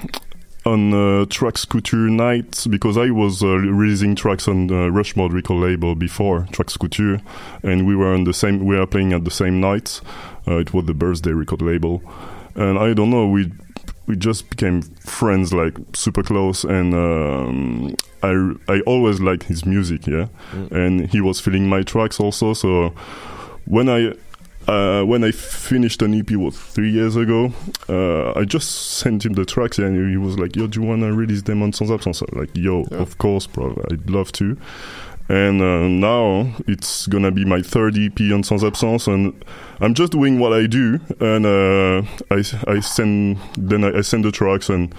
on 0.65 0.93
uh, 0.93 1.25
Trax 1.27 1.69
Couture 1.69 2.09
nights 2.09 2.67
because 2.67 2.97
I 2.97 3.11
was 3.11 3.43
uh, 3.43 3.57
releasing 3.59 4.15
tracks 4.15 4.49
on 4.49 4.69
the 4.69 4.91
Rushmore 4.91 5.31
record 5.31 5.61
label 5.61 5.95
before 5.95 6.43
Trax 6.53 6.79
Couture, 6.79 7.21
and 7.63 7.87
we 7.87 7.95
were 7.95 8.13
on 8.15 8.25
the 8.25 8.33
same. 8.33 8.65
We 8.65 8.77
were 8.77 8.87
playing 8.87 9.13
at 9.13 9.25
the 9.25 9.31
same 9.31 9.61
night. 9.61 10.01
Uh, 10.47 10.59
it 10.59 10.73
was 10.73 10.87
the 10.87 10.95
birthday 10.95 11.33
record 11.33 11.63
label, 11.63 12.03
and 12.55 12.79
I 12.79 12.95
don't 12.95 13.11
know. 13.11 13.29
We 13.29 13.53
we 14.07 14.17
just 14.17 14.51
became 14.51 14.83
friends, 14.83 15.53
like 15.53 15.75
super 15.95 16.23
close, 16.23 16.65
and 16.65 16.95
um, 16.95 17.95
I 18.23 18.53
I 18.69 18.81
always 18.81 19.21
liked 19.21 19.45
his 19.45 19.65
music, 19.65 20.07
yeah, 20.07 20.29
and 20.71 21.09
he 21.09 21.21
was 21.21 21.41
feeling 21.41 21.69
my 21.69 21.83
tracks 21.83 22.19
also. 22.21 22.53
So 22.53 22.93
when 23.65 23.89
I 23.89 24.15
uh, 24.69 25.03
when 25.03 25.25
I 25.25 25.33
finished 25.33 26.03
an 26.03 26.15
EP 26.15 26.31
what 26.33 26.55
three 26.55 26.91
years 26.91 27.17
ago, 27.17 27.53
uh, 27.89 28.39
I 28.39 28.45
just 28.45 28.99
sent 28.99 29.25
him 29.25 29.33
the 29.33 29.45
tracks 29.45 29.79
and 29.79 30.11
he 30.11 30.17
was 30.17 30.39
like, 30.39 30.57
"Yo, 30.57 30.67
do 30.67 30.81
you 30.81 30.87
wanna 30.87 31.13
release 31.13 31.43
them 31.43 31.63
on 31.63 31.73
Sans 31.73 31.91
Absence?" 31.91 32.23
I'm 32.23 32.39
like, 32.39 32.57
"Yo, 32.57 32.85
of 32.93 33.19
course, 33.19 33.47
bro, 33.47 33.81
I'd 33.91 34.09
love 34.09 34.31
to." 34.33 34.57
And 35.33 35.63
uh, 35.63 35.89
now 35.89 36.53
it's 36.67 37.07
gonna 37.07 37.31
be 37.31 37.47
my 37.47 37.63
third 37.63 37.97
EP 37.97 38.21
on 38.33 38.43
Sans 38.43 38.63
Absence, 38.63 39.07
and 39.07 39.33
I'm 39.81 39.95
just 39.95 40.13
doing 40.13 40.39
what 40.39 40.53
I 40.53 40.67
do, 40.67 41.01
and 41.21 41.47
uh, 41.47 42.03
I 42.31 42.45
I 42.71 42.81
send 42.81 43.39
then 43.57 43.83
I, 43.83 43.97
I 43.97 44.01
send 44.03 44.27
the 44.27 44.31
tracks 44.31 44.69
and 44.69 44.95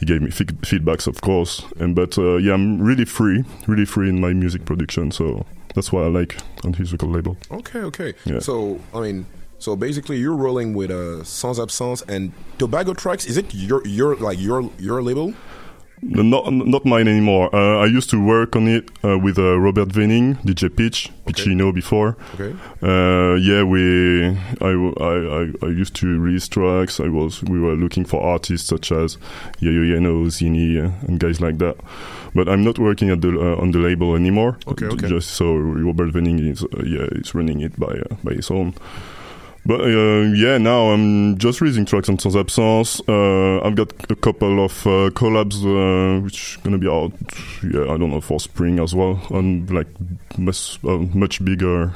he 0.00 0.06
gave 0.06 0.22
me 0.22 0.30
fe- 0.30 0.46
feedbacks, 0.46 1.06
of 1.06 1.20
course. 1.20 1.62
And 1.78 1.94
but 1.94 2.16
uh, 2.16 2.36
yeah, 2.36 2.54
I'm 2.54 2.80
really 2.80 3.04
free, 3.04 3.44
really 3.66 3.84
free 3.84 4.08
in 4.08 4.18
my 4.18 4.32
music 4.32 4.64
production. 4.64 5.10
So 5.10 5.44
that's 5.74 5.92
what 5.92 6.04
I 6.04 6.08
like 6.08 6.38
on 6.64 6.72
his 6.72 6.92
record 6.92 7.10
label. 7.10 7.36
Okay, 7.50 7.80
okay. 7.80 8.14
Yeah. 8.24 8.38
So 8.38 8.80
I 8.94 9.00
mean, 9.00 9.26
so 9.58 9.76
basically, 9.76 10.16
you're 10.16 10.36
rolling 10.36 10.72
with 10.72 10.90
uh, 10.90 11.22
Sans 11.22 11.58
Absence 11.60 12.02
and 12.08 12.32
Tobago 12.58 12.94
Tracks. 12.94 13.26
Is 13.26 13.36
it 13.36 13.54
your 13.54 13.86
your 13.86 14.16
like 14.16 14.38
your 14.38 14.70
your 14.78 15.02
label? 15.02 15.34
No, 16.06 16.22
Not 16.22 16.52
not 16.52 16.84
mine 16.84 17.08
anymore. 17.08 17.48
Uh, 17.54 17.78
I 17.78 17.86
used 17.86 18.10
to 18.10 18.22
work 18.22 18.56
on 18.56 18.68
it 18.68 18.90
uh, 19.02 19.18
with 19.18 19.38
uh, 19.38 19.58
Robert 19.58 19.88
Venning, 19.88 20.34
DJ 20.44 20.68
Pitch, 20.68 21.10
Pitchino 21.24 21.72
before. 21.72 22.16
Okay. 22.34 22.54
Uh, 22.82 23.36
yeah, 23.36 23.62
we 23.62 24.26
I, 24.60 24.70
I, 25.00 25.52
I, 25.62 25.68
used 25.68 25.96
to 25.96 26.20
release 26.20 26.46
tracks. 26.46 27.00
I 27.00 27.08
was 27.08 27.42
we 27.44 27.58
were 27.58 27.74
looking 27.74 28.04
for 28.04 28.22
artists 28.22 28.68
such 28.68 28.92
as 28.92 29.16
Yayo 29.60 29.82
Yeno, 29.82 30.30
Zini, 30.30 30.78
uh, 30.78 30.90
and 31.08 31.18
guys 31.18 31.40
like 31.40 31.56
that. 31.58 31.76
But 32.34 32.50
I'm 32.50 32.62
not 32.64 32.78
working 32.78 33.08
at 33.08 33.22
the 33.22 33.30
uh, 33.30 33.62
on 33.62 33.70
the 33.70 33.78
label 33.78 34.14
anymore. 34.14 34.58
Okay, 34.68 34.86
okay. 34.86 35.08
Just 35.08 35.30
so 35.30 35.56
Robert 35.56 36.10
Venning 36.12 36.38
is 36.38 36.62
uh, 36.64 36.82
yeah, 36.84 37.08
is 37.12 37.34
running 37.34 37.62
it 37.62 37.80
by 37.80 37.94
uh, 38.10 38.16
by 38.22 38.34
his 38.34 38.50
own. 38.50 38.74
But 39.66 39.80
uh, 39.80 40.20
yeah, 40.34 40.58
now 40.58 40.90
I'm 40.90 41.38
just 41.38 41.60
releasing 41.62 41.86
tracks 41.86 42.08
on 42.10 42.18
Sans 42.18 42.36
Absence. 42.36 43.00
Uh, 43.08 43.60
I've 43.62 43.74
got 43.76 43.92
a 44.10 44.14
couple 44.16 44.62
of 44.62 44.86
uh, 44.86 45.08
collabs 45.10 45.64
uh, 45.64 46.20
which 46.20 46.58
gonna 46.62 46.76
be 46.78 46.86
out. 46.88 47.12
Yeah, 47.62 47.84
I 47.84 47.96
don't 47.96 48.10
know 48.10 48.20
for 48.20 48.38
spring 48.40 48.78
as 48.78 48.94
well. 48.94 49.20
On 49.30 49.64
like 49.66 49.86
much, 50.36 50.78
uh, 50.84 50.98
much 51.14 51.42
bigger 51.44 51.94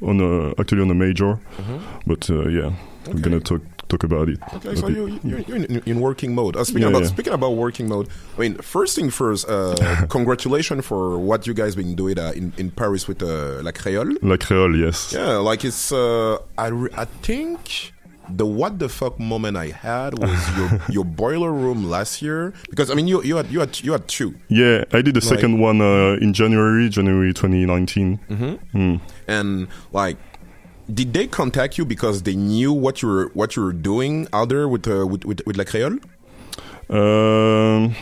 on 0.00 0.20
a, 0.20 0.50
actually 0.60 0.82
on 0.82 0.90
a 0.90 0.94
major. 0.94 1.40
Mhm. 1.58 1.80
But 2.06 2.30
uh, 2.30 2.48
yeah, 2.48 2.70
we're 3.06 3.12
Okay. 3.14 3.22
gonna 3.22 3.40
talk 3.40 3.62
talk 3.88 4.04
about 4.04 4.28
it. 4.28 4.38
Okay, 4.54 4.74
so 4.74 4.88
you, 4.88 5.18
you're, 5.24 5.40
you're 5.40 5.56
in, 5.56 5.82
in 5.86 6.00
working 6.00 6.34
mode. 6.34 6.56
Uh, 6.56 6.64
speaking 6.64 6.82
Yeah, 6.82 6.88
about 6.88 7.02
yeah. 7.02 7.08
speaking 7.08 7.32
about 7.32 7.52
working 7.56 7.88
mode, 7.88 8.08
I 8.36 8.40
mean, 8.40 8.54
first 8.58 8.94
thing 8.96 9.10
first, 9.10 9.48
uh, 9.48 10.06
congratulations 10.08 10.84
for 10.84 11.18
what 11.18 11.46
you 11.46 11.54
guys 11.54 11.74
been 11.74 11.94
doing 11.94 12.18
uh, 12.18 12.32
in 12.34 12.52
in 12.56 12.70
Paris 12.70 13.08
with 13.08 13.22
uh, 13.22 13.62
La 13.62 13.72
Créole. 13.72 14.16
La 14.22 14.36
Creole, 14.36 14.76
yes. 14.76 15.12
Yeah, 15.12 15.36
like 15.50 15.64
it's. 15.64 15.92
Uh, 15.92 16.38
I 16.56 16.68
I 16.96 17.04
think 17.22 17.92
the 18.30 18.44
what 18.44 18.78
the 18.78 18.90
fuck 18.90 19.18
moment 19.18 19.56
I 19.56 19.68
had 19.72 20.18
was 20.18 20.36
your 20.58 20.68
your 20.90 21.04
boiler 21.04 21.50
room 21.50 21.88
last 21.88 22.20
year 22.20 22.52
because 22.68 22.90
I 22.90 22.94
mean 22.94 23.08
you 23.08 23.22
you 23.22 23.36
had 23.36 23.48
you 23.50 23.60
had 23.60 23.80
you 23.82 23.92
had 23.92 24.06
two. 24.06 24.34
Yeah, 24.48 24.84
I 24.92 25.00
did 25.00 25.14
the 25.14 25.20
Like- 25.24 25.32
second 25.40 25.60
one 25.60 25.80
uh, 25.80 26.20
in 26.20 26.34
January, 26.34 26.90
January 26.90 27.32
2019. 27.32 28.18
Mhm. 28.28 28.58
Mm. 28.74 29.00
and 29.26 29.68
like 29.92 30.16
did 30.92 31.12
they 31.12 31.26
contact 31.26 31.78
you 31.78 31.84
because 31.84 32.22
they 32.22 32.34
knew 32.34 32.72
what 32.72 33.02
you 33.02 33.08
were 33.08 33.30
what 33.34 33.56
you 33.56 33.62
were 33.62 33.72
doing 33.72 34.26
out 34.32 34.48
there 34.48 34.68
with 34.68 34.88
uh, 34.88 35.06
with, 35.06 35.24
with 35.24 35.40
with 35.46 35.56
La 35.56 35.64
Créole? 35.64 36.00
Um, 36.90 37.94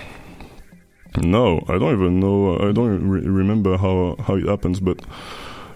no, 1.21 1.65
I 1.69 1.79
don't 1.79 1.93
even 1.93 2.21
know. 2.21 2.57
I 2.57 2.73
don't 2.73 3.09
re- 3.09 3.27
remember 3.27 3.77
how 3.77 4.17
how 4.21 4.37
it 4.37 4.47
happens, 4.47 4.81
but 4.81 5.01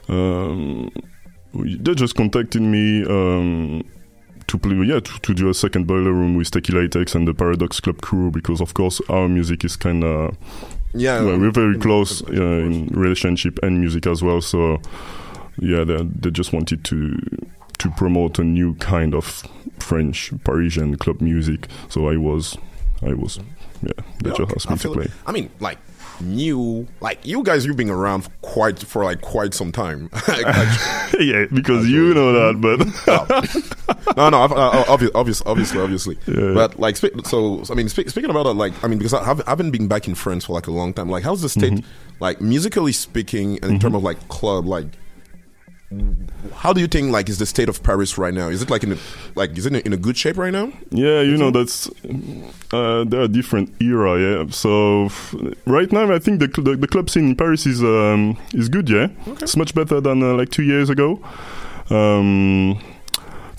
um, 0.08 0.90
they 1.54 1.94
just 1.94 2.14
contacted 2.14 2.62
me 2.62 3.04
um, 3.04 3.82
to 4.46 4.58
play. 4.58 4.76
Yeah, 4.76 5.00
to, 5.00 5.20
to 5.20 5.34
do 5.34 5.48
a 5.48 5.54
second 5.54 5.86
boiler 5.86 6.12
room 6.12 6.36
with 6.36 6.50
Tequila 6.50 6.88
Tex 6.88 7.14
and 7.14 7.26
the 7.26 7.34
Paradox 7.34 7.80
Club 7.80 8.00
crew 8.00 8.30
because, 8.30 8.60
of 8.60 8.74
course, 8.74 9.00
our 9.08 9.28
music 9.28 9.64
is 9.64 9.76
kind 9.76 10.04
of 10.04 10.36
Yeah, 10.94 11.22
well, 11.22 11.38
we're 11.38 11.52
very 11.52 11.78
close 11.78 12.22
uh, 12.22 12.32
in 12.32 12.86
relationship 12.88 13.58
and 13.62 13.80
music 13.80 14.06
as 14.06 14.22
well. 14.22 14.40
So 14.40 14.80
yeah, 15.60 15.84
they 15.84 16.02
they 16.02 16.30
just 16.30 16.52
wanted 16.52 16.84
to 16.84 17.16
to 17.78 17.90
promote 17.92 18.38
a 18.38 18.44
new 18.44 18.74
kind 18.74 19.14
of 19.14 19.42
French 19.78 20.32
Parisian 20.44 20.96
club 20.96 21.20
music. 21.20 21.68
So 21.88 22.08
I 22.08 22.16
was, 22.16 22.56
I 23.02 23.14
was, 23.14 23.38
yeah, 23.82 23.92
they 24.22 24.30
Yeah, 24.30 24.36
just 24.36 24.40
okay. 24.40 24.52
asked 24.56 24.68
I 24.68 24.72
me 24.72 24.78
to 24.78 24.92
play. 24.92 25.08
I 25.26 25.32
mean, 25.32 25.48
like 25.60 25.78
new, 26.20 26.86
like 27.00 27.24
you 27.24 27.42
guys, 27.42 27.64
you've 27.64 27.78
been 27.78 27.88
around 27.88 28.22
for 28.24 28.30
quite 28.42 28.78
for 28.80 29.04
like 29.04 29.22
quite 29.22 29.54
some 29.54 29.72
time. 29.72 30.10
Yeah, 31.18 31.44
because 31.52 31.86
you 31.88 32.14
know 32.14 32.32
that, 32.32 32.60
but 32.60 32.78
no, 34.16 34.30
no, 34.30 34.38
obviously, 34.38 35.12
obviously, 35.14 35.46
obviously, 35.46 35.80
obviously. 35.80 36.18
Yeah. 36.26 36.54
But 36.54 36.78
like, 36.80 36.96
so 36.96 37.62
I 37.70 37.74
mean, 37.74 37.88
spe- 37.88 38.08
speaking 38.08 38.30
about 38.30 38.46
it, 38.46 38.54
like, 38.54 38.72
I 38.84 38.88
mean, 38.88 38.98
because 38.98 39.12
I 39.14 39.20
I 39.22 39.34
haven't 39.46 39.70
been 39.70 39.86
back 39.88 40.06
in 40.08 40.14
France 40.14 40.44
for 40.46 40.52
like 40.54 40.66
a 40.66 40.70
long 40.70 40.94
time. 40.94 41.10
Like, 41.10 41.24
how's 41.24 41.42
the 41.42 41.48
state, 41.48 41.72
Mm-hmm. 41.74 42.22
like, 42.24 42.40
musically 42.40 42.92
speaking, 42.92 43.58
and 43.62 43.72
in 43.72 43.78
terms 43.78 43.96
of 43.96 44.02
like 44.02 44.28
club, 44.28 44.66
like, 44.66 44.86
how 46.54 46.72
do 46.72 46.80
you 46.80 46.86
think 46.86 47.10
like 47.10 47.28
is 47.28 47.38
the 47.38 47.46
state 47.46 47.68
of 47.68 47.82
Paris 47.82 48.16
right 48.16 48.32
now? 48.32 48.48
Is 48.48 48.62
it 48.62 48.70
like 48.70 48.84
in 48.84 48.92
a, 48.92 48.96
like 49.34 49.58
is 49.58 49.66
it 49.66 49.74
in 49.84 49.92
a, 49.92 49.96
good 49.96 50.16
shape 50.16 50.36
right 50.36 50.52
now? 50.52 50.72
Yeah, 50.90 51.20
you 51.20 51.36
know 51.36 51.50
that's 51.50 51.88
uh, 52.72 53.04
there 53.04 53.22
are 53.22 53.28
different 53.28 53.72
era. 53.82 54.18
Yeah, 54.20 54.50
so 54.50 55.06
f- 55.06 55.34
right 55.66 55.90
now 55.90 56.12
I 56.12 56.20
think 56.20 56.38
the 56.38 56.46
the, 56.46 56.76
the 56.76 56.86
club 56.86 57.10
scene 57.10 57.30
in 57.30 57.36
Paris 57.36 57.66
is 57.66 57.82
um, 57.82 58.38
is 58.52 58.68
good. 58.68 58.88
Yeah, 58.88 59.08
it's 59.40 59.56
much 59.56 59.74
better 59.74 60.00
than 60.00 60.22
uh, 60.22 60.34
like 60.34 60.50
two 60.50 60.62
years 60.62 60.90
ago. 60.90 61.20
Um, 61.90 62.78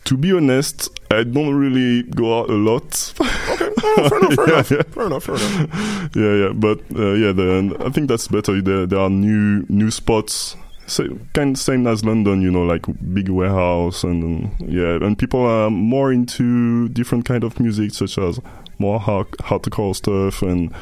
to 0.06 0.16
be 0.16 0.32
honest, 0.32 0.90
I 1.12 1.24
don't 1.24 1.54
really 1.54 2.04
go 2.04 2.40
out 2.40 2.50
a 2.50 2.54
lot. 2.54 3.14
Okay, 3.52 3.70
oh, 3.84 4.10
fair 4.10 4.18
enough, 4.20 4.36
fair 4.36 4.48
Yeah, 4.48 4.54
enough, 4.54 4.72
yeah. 4.72 4.82
fair 4.84 5.06
enough, 5.06 5.24
fair 5.24 5.36
enough. 5.36 6.10
yeah, 6.16 6.34
yeah, 6.46 6.54
but 6.54 6.80
uh, 6.98 7.12
yeah, 7.14 7.32
the, 7.34 7.76
I 7.86 7.90
think 7.90 8.08
that's 8.08 8.30
better. 8.30 8.62
There, 8.62 8.86
there 8.86 9.00
are 9.00 9.10
new 9.10 9.66
new 9.68 9.92
spots, 9.92 10.56
sa- 10.92 11.04
kind 11.34 11.58
same 11.58 11.88
as 11.88 12.04
London, 12.04 12.42
you 12.42 12.52
know, 12.52 12.64
like 12.64 12.86
big 13.14 13.30
warehouse 13.30 14.04
and 14.04 14.52
yeah, 14.60 14.96
and 14.96 15.18
people 15.18 15.40
are 15.42 15.70
more 15.70 16.12
into 16.12 16.90
different 16.90 17.26
kind 17.26 17.44
of 17.44 17.60
music, 17.60 17.92
such 17.92 18.18
as 18.18 18.40
more 18.82 19.00
hardcore 19.00 19.96
stuff 19.96 20.42
and 20.42 20.74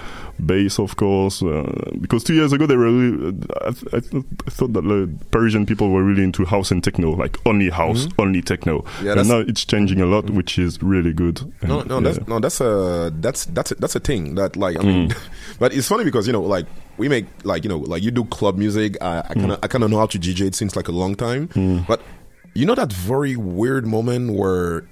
bass, 0.45 0.80
of 0.80 0.95
course. 0.95 1.43
Uh, 1.43 1.91
because 1.99 2.23
two 2.23 2.34
years 2.34 2.53
ago, 2.53 2.65
they 2.65 2.76
were 2.77 2.89
really, 2.91 3.38
I, 3.65 3.71
th- 3.71 3.93
I, 3.93 3.99
th- 3.99 4.23
I 4.47 4.49
thought 4.49 4.73
that 4.73 4.81
the 4.84 5.09
Parisian 5.31 5.65
people 5.65 5.89
were 5.91 6.03
really 6.03 6.23
into 6.23 6.45
house 6.45 6.71
and 6.71 6.81
techno, 6.84 7.11
like 7.11 7.38
only 7.45 7.69
house, 7.69 8.05
Mhm. 8.05 8.13
only 8.19 8.41
techno. 8.41 8.85
Yeah, 9.03 9.19
and 9.19 9.27
now 9.27 9.39
it's 9.39 9.65
changing 9.65 9.99
a 10.01 10.05
lot, 10.05 10.30
which 10.30 10.57
is 10.57 10.81
really 10.81 11.11
good. 11.13 11.41
No, 11.61 11.81
no, 11.81 11.95
yeah. 11.99 12.11
that's 12.11 12.27
no, 12.27 12.39
that's 12.39 12.61
a 12.61 13.11
that's 13.19 13.45
that's 13.45 13.71
a, 13.71 13.76
that's 13.76 13.95
a 13.95 13.99
thing 13.99 14.35
that 14.35 14.55
like 14.55 14.77
I 14.80 14.84
mean, 14.84 15.09
Mm. 15.09 15.17
but 15.59 15.73
it's 15.73 15.88
funny 15.88 16.03
because 16.05 16.26
you 16.27 16.34
know 16.34 16.41
like 16.41 16.65
we 16.97 17.09
make 17.09 17.26
like 17.43 17.63
you 17.63 17.69
know 17.69 17.80
like 17.80 18.01
you 18.03 18.11
do 18.11 18.23
club 18.26 18.57
music. 18.57 18.95
I, 19.01 19.19
I 19.30 19.34
kind 19.34 19.51
of 19.51 19.59
I 19.63 19.67
kind 19.67 19.84
of 19.84 19.89
know 19.91 19.97
how 19.99 20.07
to 20.07 20.17
DJ 20.19 20.47
it 20.47 20.55
since 20.55 20.76
like 20.76 20.88
a 20.88 20.93
long 20.93 21.15
time, 21.15 21.47
Mm. 21.49 21.85
but 21.88 22.01
you 22.53 22.65
know 22.65 22.76
that 22.76 22.91
very 22.93 23.35
weird 23.35 23.85
moment 23.85 24.34
where 24.39 24.85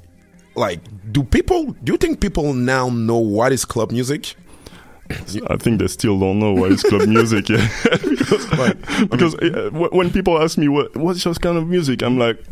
like 0.57 0.79
do 1.11 1.23
people 1.23 1.71
do 1.84 1.93
you 1.93 1.97
think 1.97 2.19
people 2.19 2.53
now 2.53 2.89
know 2.89 3.17
what 3.17 3.51
is 3.51 3.65
club 3.65 3.91
music? 3.91 4.35
I 5.49 5.55
think 5.55 5.79
they 5.79 5.88
still 5.88 6.19
don't 6.19 6.39
know 6.39 6.51
what 6.51 6.71
is 6.73 6.84
club 6.84 7.07
music. 7.07 7.47
Yeah, 7.47 7.65
because, 8.09 8.45
because 9.07 9.35
uh, 9.35 9.69
wh- 9.71 9.93
when 9.93 10.11
people 10.11 10.41
ask 10.41 10.57
me 10.57 10.67
what 10.67 10.95
what's 10.97 11.23
your 11.23 11.34
kind 11.35 11.57
of 11.57 11.67
music, 11.67 12.01
I'm 12.01 12.17
like, 12.17 12.43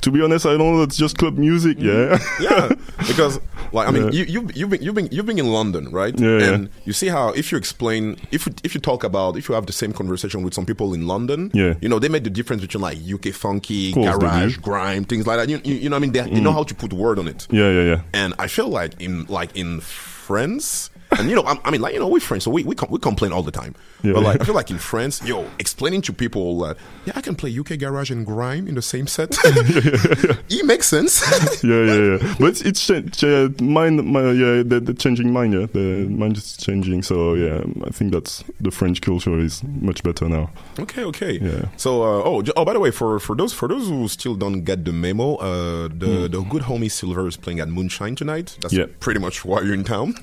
to 0.00 0.10
be 0.10 0.22
honest, 0.22 0.46
I 0.46 0.50
don't 0.56 0.58
know. 0.76 0.82
It's 0.82 0.96
just 0.96 1.18
club 1.18 1.36
music. 1.38 1.76
Yeah, 1.80 2.18
yeah, 2.40 2.68
because 3.06 3.38
like 3.72 3.88
I 3.88 3.90
mean, 3.90 4.04
Yeah. 4.04 4.10
you 4.10 4.24
you 4.24 4.48
you've 4.54 4.70
been 4.70 4.82
you've 4.82 4.94
been 4.94 5.08
you've 5.10 5.26
been 5.26 5.38
in 5.38 5.46
London, 5.52 5.90
right? 5.90 6.18
Yeah, 6.18 6.38
yeah. 6.38 6.52
and 6.54 6.68
you 6.84 6.92
see 6.92 7.08
how 7.08 7.30
if 7.30 7.50
you 7.52 7.58
explain 7.58 8.16
if 8.30 8.46
you, 8.46 8.52
if 8.64 8.74
you 8.74 8.80
talk 8.80 9.04
about 9.04 9.36
if 9.36 9.48
you 9.48 9.54
have 9.54 9.66
the 9.66 9.72
same 9.72 9.92
conversation 9.92 10.42
with 10.42 10.54
some 10.54 10.64
people 10.66 10.94
in 10.94 11.06
London, 11.06 11.50
Yeah. 11.54 11.74
you 11.80 11.88
know 11.88 11.98
they 11.98 12.08
make 12.08 12.24
the 12.24 12.30
difference 12.30 12.62
between 12.62 12.82
like 12.82 12.98
UK 12.98 13.34
funky, 13.34 13.88
Of 13.90 13.94
course 13.94 14.06
they 14.18 14.26
garage, 14.26 14.56
grime, 14.58 15.04
things 15.04 15.26
like 15.26 15.38
that. 15.38 15.48
You, 15.48 15.60
you, 15.64 15.74
you 15.74 15.88
know 15.90 15.96
I 15.96 15.98
mean? 16.00 16.12
They, 16.12 16.20
they 16.22 16.40
know 16.40 16.50
Mm. 16.50 16.54
how 16.54 16.62
to 16.64 16.74
put 16.74 16.92
word 16.92 17.18
on 17.18 17.28
it. 17.28 17.46
yeah, 17.50 17.70
yeah, 17.70 17.82
yeah. 17.82 18.00
And 18.14 18.34
I 18.38 18.46
feel 18.48 18.68
like 18.68 19.00
in 19.00 19.24
like 19.26 19.54
in 19.56 19.80
France, 19.80 20.90
And 21.18 21.28
you 21.28 21.34
know, 21.36 21.42
I'm, 21.44 21.58
I 21.64 21.70
mean, 21.70 21.80
like 21.80 21.94
you 21.94 22.00
know, 22.00 22.08
we're 22.08 22.20
friends, 22.20 22.44
so 22.44 22.50
we 22.50 22.64
we, 22.64 22.74
com- 22.74 22.90
we 22.90 22.98
complain 22.98 23.32
all 23.32 23.42
the 23.42 23.50
time. 23.50 23.74
Yeah. 24.02 24.12
But 24.14 24.22
like, 24.22 24.40
I 24.40 24.44
feel 24.46 24.54
like 24.54 24.70
in 24.70 24.78
France, 24.78 25.22
yo, 25.24 25.46
explaining 25.58 26.02
to 26.02 26.12
people, 26.12 26.64
uh, 26.64 26.74
yeah, 27.04 27.14
I 27.16 27.20
can 27.20 27.34
play 27.34 27.56
UK 27.58 27.78
garage 27.78 28.10
and 28.10 28.24
grime 28.26 28.68
in 28.68 28.74
the 28.74 28.82
same 28.82 29.06
set. 29.06 29.36
it 29.44 30.66
makes 30.66 30.88
sense. 30.88 31.22
yeah, 31.64 31.82
yeah, 31.84 31.94
yeah. 32.18 32.34
But 32.38 32.60
it's 32.64 32.86
changed. 32.86 33.24
Uh, 33.24 33.48
mind, 33.60 34.04
my, 34.04 34.20
yeah, 34.32 34.62
the, 34.62 34.80
the 34.84 34.94
changing 34.94 35.32
mind. 35.32 35.54
Yeah, 35.54 35.66
the 35.72 36.06
mind 36.08 36.36
is 36.36 36.56
changing. 36.56 37.02
So 37.02 37.34
yeah, 37.34 37.62
I 37.84 37.90
think 37.90 38.12
that's 38.12 38.44
the 38.60 38.70
French 38.70 39.00
culture 39.00 39.38
is 39.38 39.62
much 39.64 40.02
better 40.02 40.28
now. 40.28 40.50
Okay, 40.78 41.04
okay. 41.04 41.38
Yeah. 41.40 41.68
So, 41.76 42.02
uh, 42.02 42.22
oh, 42.24 42.42
j- 42.42 42.52
oh, 42.56 42.64
by 42.64 42.72
the 42.74 42.80
way, 42.80 42.90
for, 42.90 43.18
for 43.20 43.34
those 43.36 43.52
for 43.52 43.68
those 43.68 43.88
who 43.88 44.08
still 44.08 44.34
don't 44.34 44.62
get 44.64 44.84
the 44.84 44.92
memo, 44.92 45.36
uh, 45.36 45.88
the 45.88 46.28
the 46.30 46.42
good 46.48 46.62
homie 46.62 46.90
Silver 46.90 47.26
is 47.26 47.36
playing 47.36 47.60
at 47.60 47.68
Moonshine 47.68 48.14
tonight. 48.16 48.56
That's. 48.60 48.74
Yeah. 48.76 48.86
pretty 49.00 49.20
much 49.20 49.44
why 49.44 49.62
you're 49.62 49.72
in 49.74 49.84
town. 49.84 50.14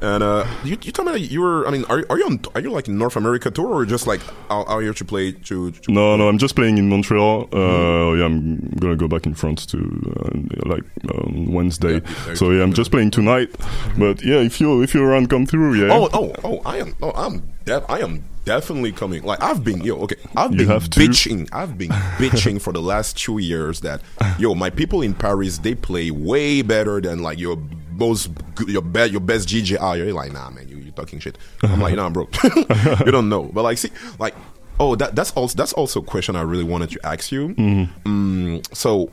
And 0.00 0.22
uh, 0.22 0.46
you 0.64 0.76
you 0.82 0.92
told 0.92 1.06
me 1.06 1.12
that 1.12 1.20
you 1.20 1.40
were. 1.40 1.66
I 1.66 1.70
mean, 1.70 1.84
are 1.88 2.04
are 2.10 2.18
you 2.18 2.26
on? 2.26 2.40
Are 2.54 2.60
you 2.60 2.70
like 2.70 2.88
North 2.88 3.16
America 3.16 3.50
tour 3.50 3.66
or 3.68 3.84
just 3.86 4.06
like 4.06 4.20
out, 4.50 4.68
out 4.68 4.80
here 4.80 4.94
to 4.94 5.04
play 5.04 5.32
to? 5.32 5.70
to 5.70 5.92
No, 5.92 6.16
no, 6.16 6.28
I'm 6.28 6.38
just 6.38 6.54
playing 6.56 6.78
in 6.78 6.88
Montreal. 6.88 7.48
Uh, 7.52 7.56
Mm-hmm. 7.56 8.18
Yeah, 8.20 8.24
I'm 8.26 8.58
gonna 8.80 8.96
go 8.96 9.08
back 9.08 9.26
in 9.26 9.34
France 9.34 9.64
to 9.66 9.78
uh, 9.78 10.68
like 10.68 10.82
um, 11.14 11.52
Wednesday. 11.52 12.00
so 12.34 12.50
yeah, 12.50 12.62
I'm 12.62 12.72
just 12.72 12.90
playing 12.90 13.10
tonight. 13.12 13.50
But 13.98 14.22
yeah, 14.24 14.38
if 14.40 14.60
you 14.60 14.82
if 14.82 14.94
you're 14.94 15.06
around, 15.06 15.28
come 15.30 15.46
through. 15.46 15.74
Yeah. 15.74 15.92
Oh, 15.92 16.08
oh, 16.12 16.32
oh! 16.44 16.60
I 16.64 16.78
am. 16.78 16.94
Oh, 17.02 17.12
I'm. 17.12 17.42
Def- 17.64 17.84
I 17.88 18.00
am 18.00 18.24
definitely 18.44 18.90
coming. 18.92 19.22
Like 19.22 19.42
I've 19.42 19.62
been. 19.62 19.82
Yo, 19.82 19.96
okay. 20.04 20.16
I've 20.34 20.52
You 20.52 20.58
been 20.58 20.68
have 20.68 20.88
to. 20.90 21.00
bitching. 21.00 21.48
I've 21.52 21.76
been 21.78 21.90
bitching 22.18 22.60
for 22.60 22.72
the 22.72 22.80
last 22.82 23.16
two 23.18 23.38
years 23.38 23.80
that 23.80 24.00
yo, 24.38 24.54
my 24.54 24.70
people 24.70 25.02
in 25.02 25.14
Paris 25.14 25.58
they 25.58 25.74
play 25.74 26.10
way 26.10 26.62
better 26.62 27.00
than 27.00 27.22
like 27.22 27.38
your 27.38 27.56
most 28.00 28.30
your 28.66 28.82
best 28.82 29.12
your 29.12 29.20
best 29.20 29.48
GJI. 29.48 29.98
You're 29.98 30.12
like, 30.12 30.32
nah, 30.32 30.50
man, 30.50 30.68
you 30.68 30.76
you 30.78 30.90
talking 30.92 31.20
shit. 31.20 31.36
I'm 31.62 31.80
like, 31.80 31.94
nah, 31.94 32.10
bro, 32.10 32.28
you 33.06 33.12
don't 33.12 33.28
know. 33.28 33.44
But 33.44 33.62
like, 33.62 33.78
see, 33.78 33.90
like, 34.18 34.34
oh, 34.80 34.96
that 34.96 35.14
that's 35.14 35.32
also 35.32 35.54
that's 35.56 35.72
also 35.74 36.00
a 36.00 36.04
question 36.04 36.34
I 36.36 36.42
really 36.42 36.64
wanted 36.64 36.90
to 36.90 36.98
ask 37.06 37.30
you. 37.30 37.50
Mhm. 37.54 37.88
Mm, 38.04 38.74
so, 38.74 39.10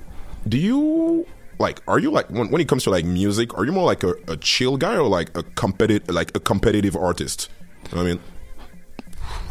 do 0.48 0.58
you 0.58 1.26
like? 1.60 1.82
Are 1.88 2.00
you 2.00 2.10
like 2.12 2.28
when, 2.32 2.50
when 2.52 2.62
it 2.62 2.68
comes 2.68 2.84
to 2.86 2.90
like 2.90 3.06
music? 3.06 3.58
Are 3.58 3.66
you 3.66 3.72
more 3.72 3.86
like 3.86 4.04
a, 4.04 4.14
a 4.28 4.38
chill 4.38 4.78
guy 4.78 4.96
or 4.96 5.08
like 5.08 5.30
a 5.38 5.44
competitive 5.44 6.10
like 6.16 6.36
a 6.36 6.40
competitive 6.40 6.96
artist? 6.96 7.50
You 7.92 7.96
know 7.98 8.04
I 8.04 8.06
mean, 8.08 8.20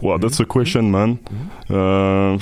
Wow, 0.03 0.19
that's 0.19 0.41
a 0.41 0.45
question, 0.45 0.91
man. 0.91 1.19
Uh, 1.71 2.39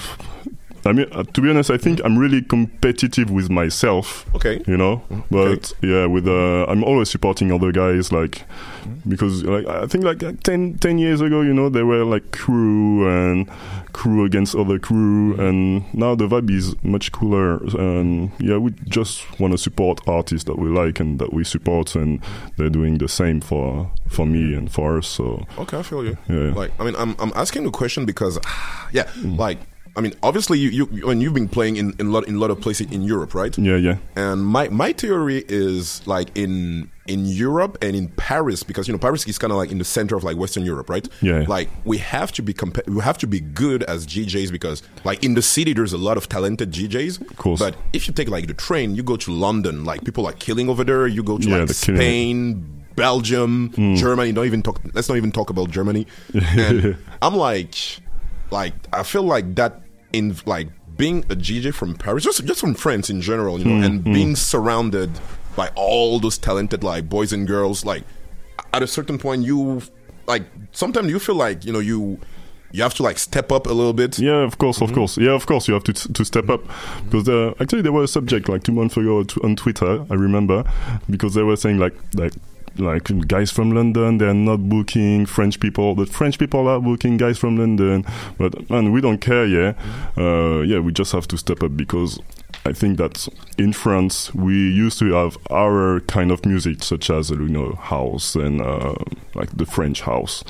I 0.86 0.92
mean, 0.92 1.06
uh, 1.12 1.22
to 1.22 1.40
be 1.40 1.48
honest, 1.48 1.70
I 1.70 1.78
think 1.78 2.00
I'm 2.04 2.18
really 2.18 2.42
competitive 2.42 3.30
with 3.30 3.50
myself. 3.50 4.26
Okay. 4.34 4.62
You 4.66 4.76
know, 4.76 5.02
but 5.30 5.72
yeah, 5.82 6.06
with 6.06 6.28
uh, 6.28 6.66
I'm 6.66 6.84
always 6.84 7.10
supporting 7.10 7.50
other 7.52 7.72
guys, 7.72 8.12
like 8.12 8.42
because 9.08 9.44
like 9.44 9.66
I 9.66 9.86
think 9.86 10.04
like 10.04 10.22
uh, 10.22 10.32
10, 10.42 10.78
10 10.78 10.98
years 10.98 11.20
ago, 11.20 11.40
you 11.40 11.54
know, 11.54 11.68
there 11.68 11.86
were 11.86 12.04
like 12.04 12.32
crew 12.32 13.08
and 13.08 13.48
crew 13.92 14.24
against 14.24 14.54
other 14.54 14.78
crew, 14.78 15.34
and 15.36 15.84
now 15.94 16.14
the 16.14 16.26
vibe 16.26 16.50
is 16.50 16.74
much 16.82 17.12
cooler. 17.12 17.56
And 17.78 18.30
yeah, 18.38 18.58
we 18.58 18.72
just 18.88 19.40
want 19.40 19.52
to 19.52 19.58
support 19.58 20.00
artists 20.06 20.44
that 20.46 20.58
we 20.58 20.68
like 20.68 21.00
and 21.00 21.18
that 21.18 21.32
we 21.32 21.44
support, 21.44 21.94
and 21.94 22.20
they're 22.56 22.68
doing 22.70 22.98
the 22.98 23.08
same 23.08 23.40
for 23.40 23.90
for 24.08 24.26
me 24.26 24.54
and 24.54 24.70
for 24.70 24.98
us. 24.98 25.06
So 25.06 25.46
Okay, 25.58 25.78
I 25.78 25.82
feel 25.82 26.04
you. 26.04 26.18
Yeah. 26.28 26.52
Like, 26.54 26.72
I 26.78 26.84
mean, 26.84 26.96
I'm 26.96 27.16
I'm 27.18 27.32
asking 27.34 27.64
the 27.64 27.70
question 27.70 28.04
because, 28.04 28.38
yeah, 28.92 29.10
like, 29.22 29.58
I 29.96 30.00
mean, 30.00 30.14
obviously, 30.24 30.58
you 30.58 30.70
you 30.70 31.06
when 31.06 31.20
you've 31.20 31.34
been 31.34 31.48
playing 31.48 31.76
in 31.76 31.94
in 32.00 32.10
lot 32.12 32.26
in 32.26 32.34
a 32.34 32.38
lot 32.38 32.50
of 32.50 32.60
places 32.60 32.90
in 32.90 33.02
Europe, 33.02 33.32
right? 33.34 33.56
yeah, 33.56 33.76
yeah. 33.76 33.96
And 34.16 34.44
my 34.44 34.68
my 34.68 34.92
theory 34.92 35.44
is 35.48 36.04
like 36.06 36.30
in 36.36 36.90
in 37.06 37.26
Europe 37.26 37.78
and 37.82 37.94
in 37.94 38.08
Paris 38.16 38.62
because 38.64 38.88
you 38.88 38.92
know 38.92 38.98
Paris 38.98 39.24
is 39.28 39.38
kind 39.38 39.52
of 39.52 39.56
like 39.56 39.70
in 39.70 39.78
the 39.78 39.84
center 39.84 40.16
of 40.16 40.24
like 40.24 40.36
Western 40.36 40.64
Europe, 40.64 40.90
right? 40.90 41.06
Yeah. 41.22 41.44
Like 41.46 41.68
we 41.84 41.98
have 41.98 42.32
to 42.32 42.42
be 42.42 42.52
compa- 42.52 42.88
we 42.88 43.00
have 43.02 43.18
to 43.18 43.26
be 43.28 43.38
good 43.38 43.84
as 43.84 44.04
DJs 44.06 44.50
because 44.50 44.82
like 45.04 45.22
in 45.22 45.34
the 45.34 45.42
city 45.42 45.72
there's 45.74 45.92
a 45.92 45.98
lot 45.98 46.16
of 46.16 46.28
talented 46.28 46.72
DJs. 46.72 47.20
Of 47.30 47.36
course. 47.36 47.60
But 47.60 47.76
if 47.92 48.08
you 48.08 48.14
take 48.14 48.28
like 48.28 48.48
the 48.48 48.54
train, 48.54 48.96
you 48.96 49.02
go 49.04 49.16
to 49.16 49.30
London, 49.30 49.84
like 49.84 50.02
people 50.04 50.26
are 50.26 50.32
killing 50.32 50.68
over 50.68 50.82
there. 50.82 51.06
You 51.06 51.22
go 51.22 51.38
to 51.38 51.48
Yeah, 51.48 51.58
like 51.58 51.66
they're 51.68 51.74
killing 51.74 52.00
it. 52.00 52.04
Spain, 52.04 52.84
Belgium, 52.96 53.70
Mm. 53.76 53.96
Germany. 53.96 54.32
Don't 54.32 54.46
even 54.46 54.62
talk. 54.62 54.80
Let's 54.92 55.08
not 55.08 55.18
even 55.18 55.30
talk 55.30 55.50
about 55.50 55.70
Germany. 55.70 56.06
And 56.34 56.96
I'm 57.22 57.36
like, 57.36 57.74
like 58.50 58.74
I 58.92 59.02
feel 59.04 59.22
like 59.22 59.54
that 59.56 59.82
in 60.14 60.36
like 60.46 60.68
being 60.96 61.20
a 61.24 61.36
DJ 61.36 61.74
from 61.74 61.94
Paris, 61.94 62.24
just 62.24 62.44
just 62.44 62.60
from 62.60 62.74
France 62.74 63.10
in 63.10 63.20
general, 63.20 63.58
you 63.58 63.64
know, 63.64 63.80
Mm, 63.80 63.86
and 63.86 64.04
mm. 64.04 64.14
being 64.14 64.36
surrounded 64.36 65.10
by 65.56 65.68
all 65.74 66.20
those 66.20 66.38
talented 66.38 66.84
like 66.84 67.08
boys 67.08 67.32
and 67.32 67.46
girls. 67.46 67.84
Like 67.84 68.04
at 68.72 68.82
a 68.82 68.86
certain 68.86 69.18
point, 69.18 69.44
you 69.44 69.82
like 70.26 70.44
sometimes 70.72 71.08
you 71.10 71.18
feel 71.18 71.34
like 71.36 71.64
you 71.64 71.72
know 71.72 71.80
you. 71.80 72.18
You 72.72 72.82
have 72.82 72.94
to 72.94 73.04
like 73.04 73.18
step 73.18 73.52
up 73.52 73.68
a 73.68 73.72
little 73.72 73.92
bit. 73.92 74.18
Yeah, 74.18 74.42
of 74.42 74.58
course, 74.58 74.80
of 74.80 74.92
course. 74.92 75.16
Yeah, 75.16 75.30
of 75.30 75.46
course, 75.46 75.68
you 75.68 75.74
have 75.74 75.84
to 75.84 75.92
to 75.92 76.24
step 76.24 76.50
up 76.50 76.60
because 77.04 77.28
uh, 77.28 77.54
actually 77.60 77.82
there 77.82 77.92
was 77.92 78.10
a 78.10 78.12
subject 78.12 78.48
like 78.48 78.64
two 78.64 78.72
months 78.72 78.96
ago 78.96 79.24
on 79.44 79.54
Twitter. 79.54 80.04
I 80.10 80.14
remember 80.14 80.64
because 81.08 81.34
they 81.34 81.44
were 81.44 81.54
saying 81.54 81.78
like 81.78 81.94
like 82.14 82.32
like 82.78 83.26
guys 83.28 83.50
from 83.50 83.72
London 83.72 84.18
they're 84.18 84.34
not 84.34 84.68
booking 84.68 85.26
French 85.26 85.60
people, 85.60 85.94
but 85.94 86.08
French 86.08 86.38
people 86.38 86.68
are 86.68 86.80
booking 86.80 87.16
guys 87.16 87.38
from 87.38 87.56
London. 87.56 88.04
But 88.38 88.68
man, 88.70 88.92
we 88.92 89.00
don't 89.00 89.20
care. 89.20 89.46
Yeah, 89.46 89.74
uh, 90.16 90.60
yeah, 90.60 90.80
we 90.80 90.92
just 90.92 91.12
have 91.12 91.28
to 91.28 91.36
step 91.38 91.62
up 91.62 91.76
because. 91.76 92.18
I 92.66 92.72
think 92.72 92.96
that 92.96 93.28
in 93.58 93.74
France 93.74 94.32
we 94.32 94.54
used 94.54 94.98
to 95.00 95.12
have 95.12 95.36
our 95.50 96.00
kind 96.00 96.30
of 96.30 96.46
music, 96.46 96.82
such 96.82 97.10
as 97.10 97.28
you 97.28 97.48
know 97.48 97.72
house 97.74 98.34
and 98.36 98.62
uh, 98.62 98.94
like 99.34 99.54
the 99.54 99.66
French 99.66 100.00
house. 100.00 100.42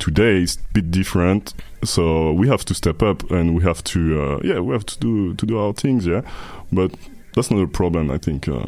Today 0.00 0.42
it's 0.42 0.56
a 0.56 0.72
bit 0.72 0.90
different, 0.90 1.54
so 1.84 2.32
we 2.32 2.48
have 2.48 2.64
to 2.64 2.74
step 2.74 3.00
up 3.00 3.30
and 3.30 3.54
we 3.54 3.62
have 3.62 3.84
to 3.84 4.20
uh, 4.20 4.40
yeah 4.42 4.58
we 4.58 4.72
have 4.72 4.86
to 4.86 4.98
do 4.98 5.34
to 5.34 5.46
do 5.46 5.56
our 5.56 5.72
things. 5.72 6.04
Yeah, 6.04 6.22
but 6.72 6.92
that's 7.36 7.50
not 7.50 7.62
a 7.62 7.68
problem. 7.68 8.10
I 8.10 8.18
think 8.18 8.48
uh, 8.48 8.64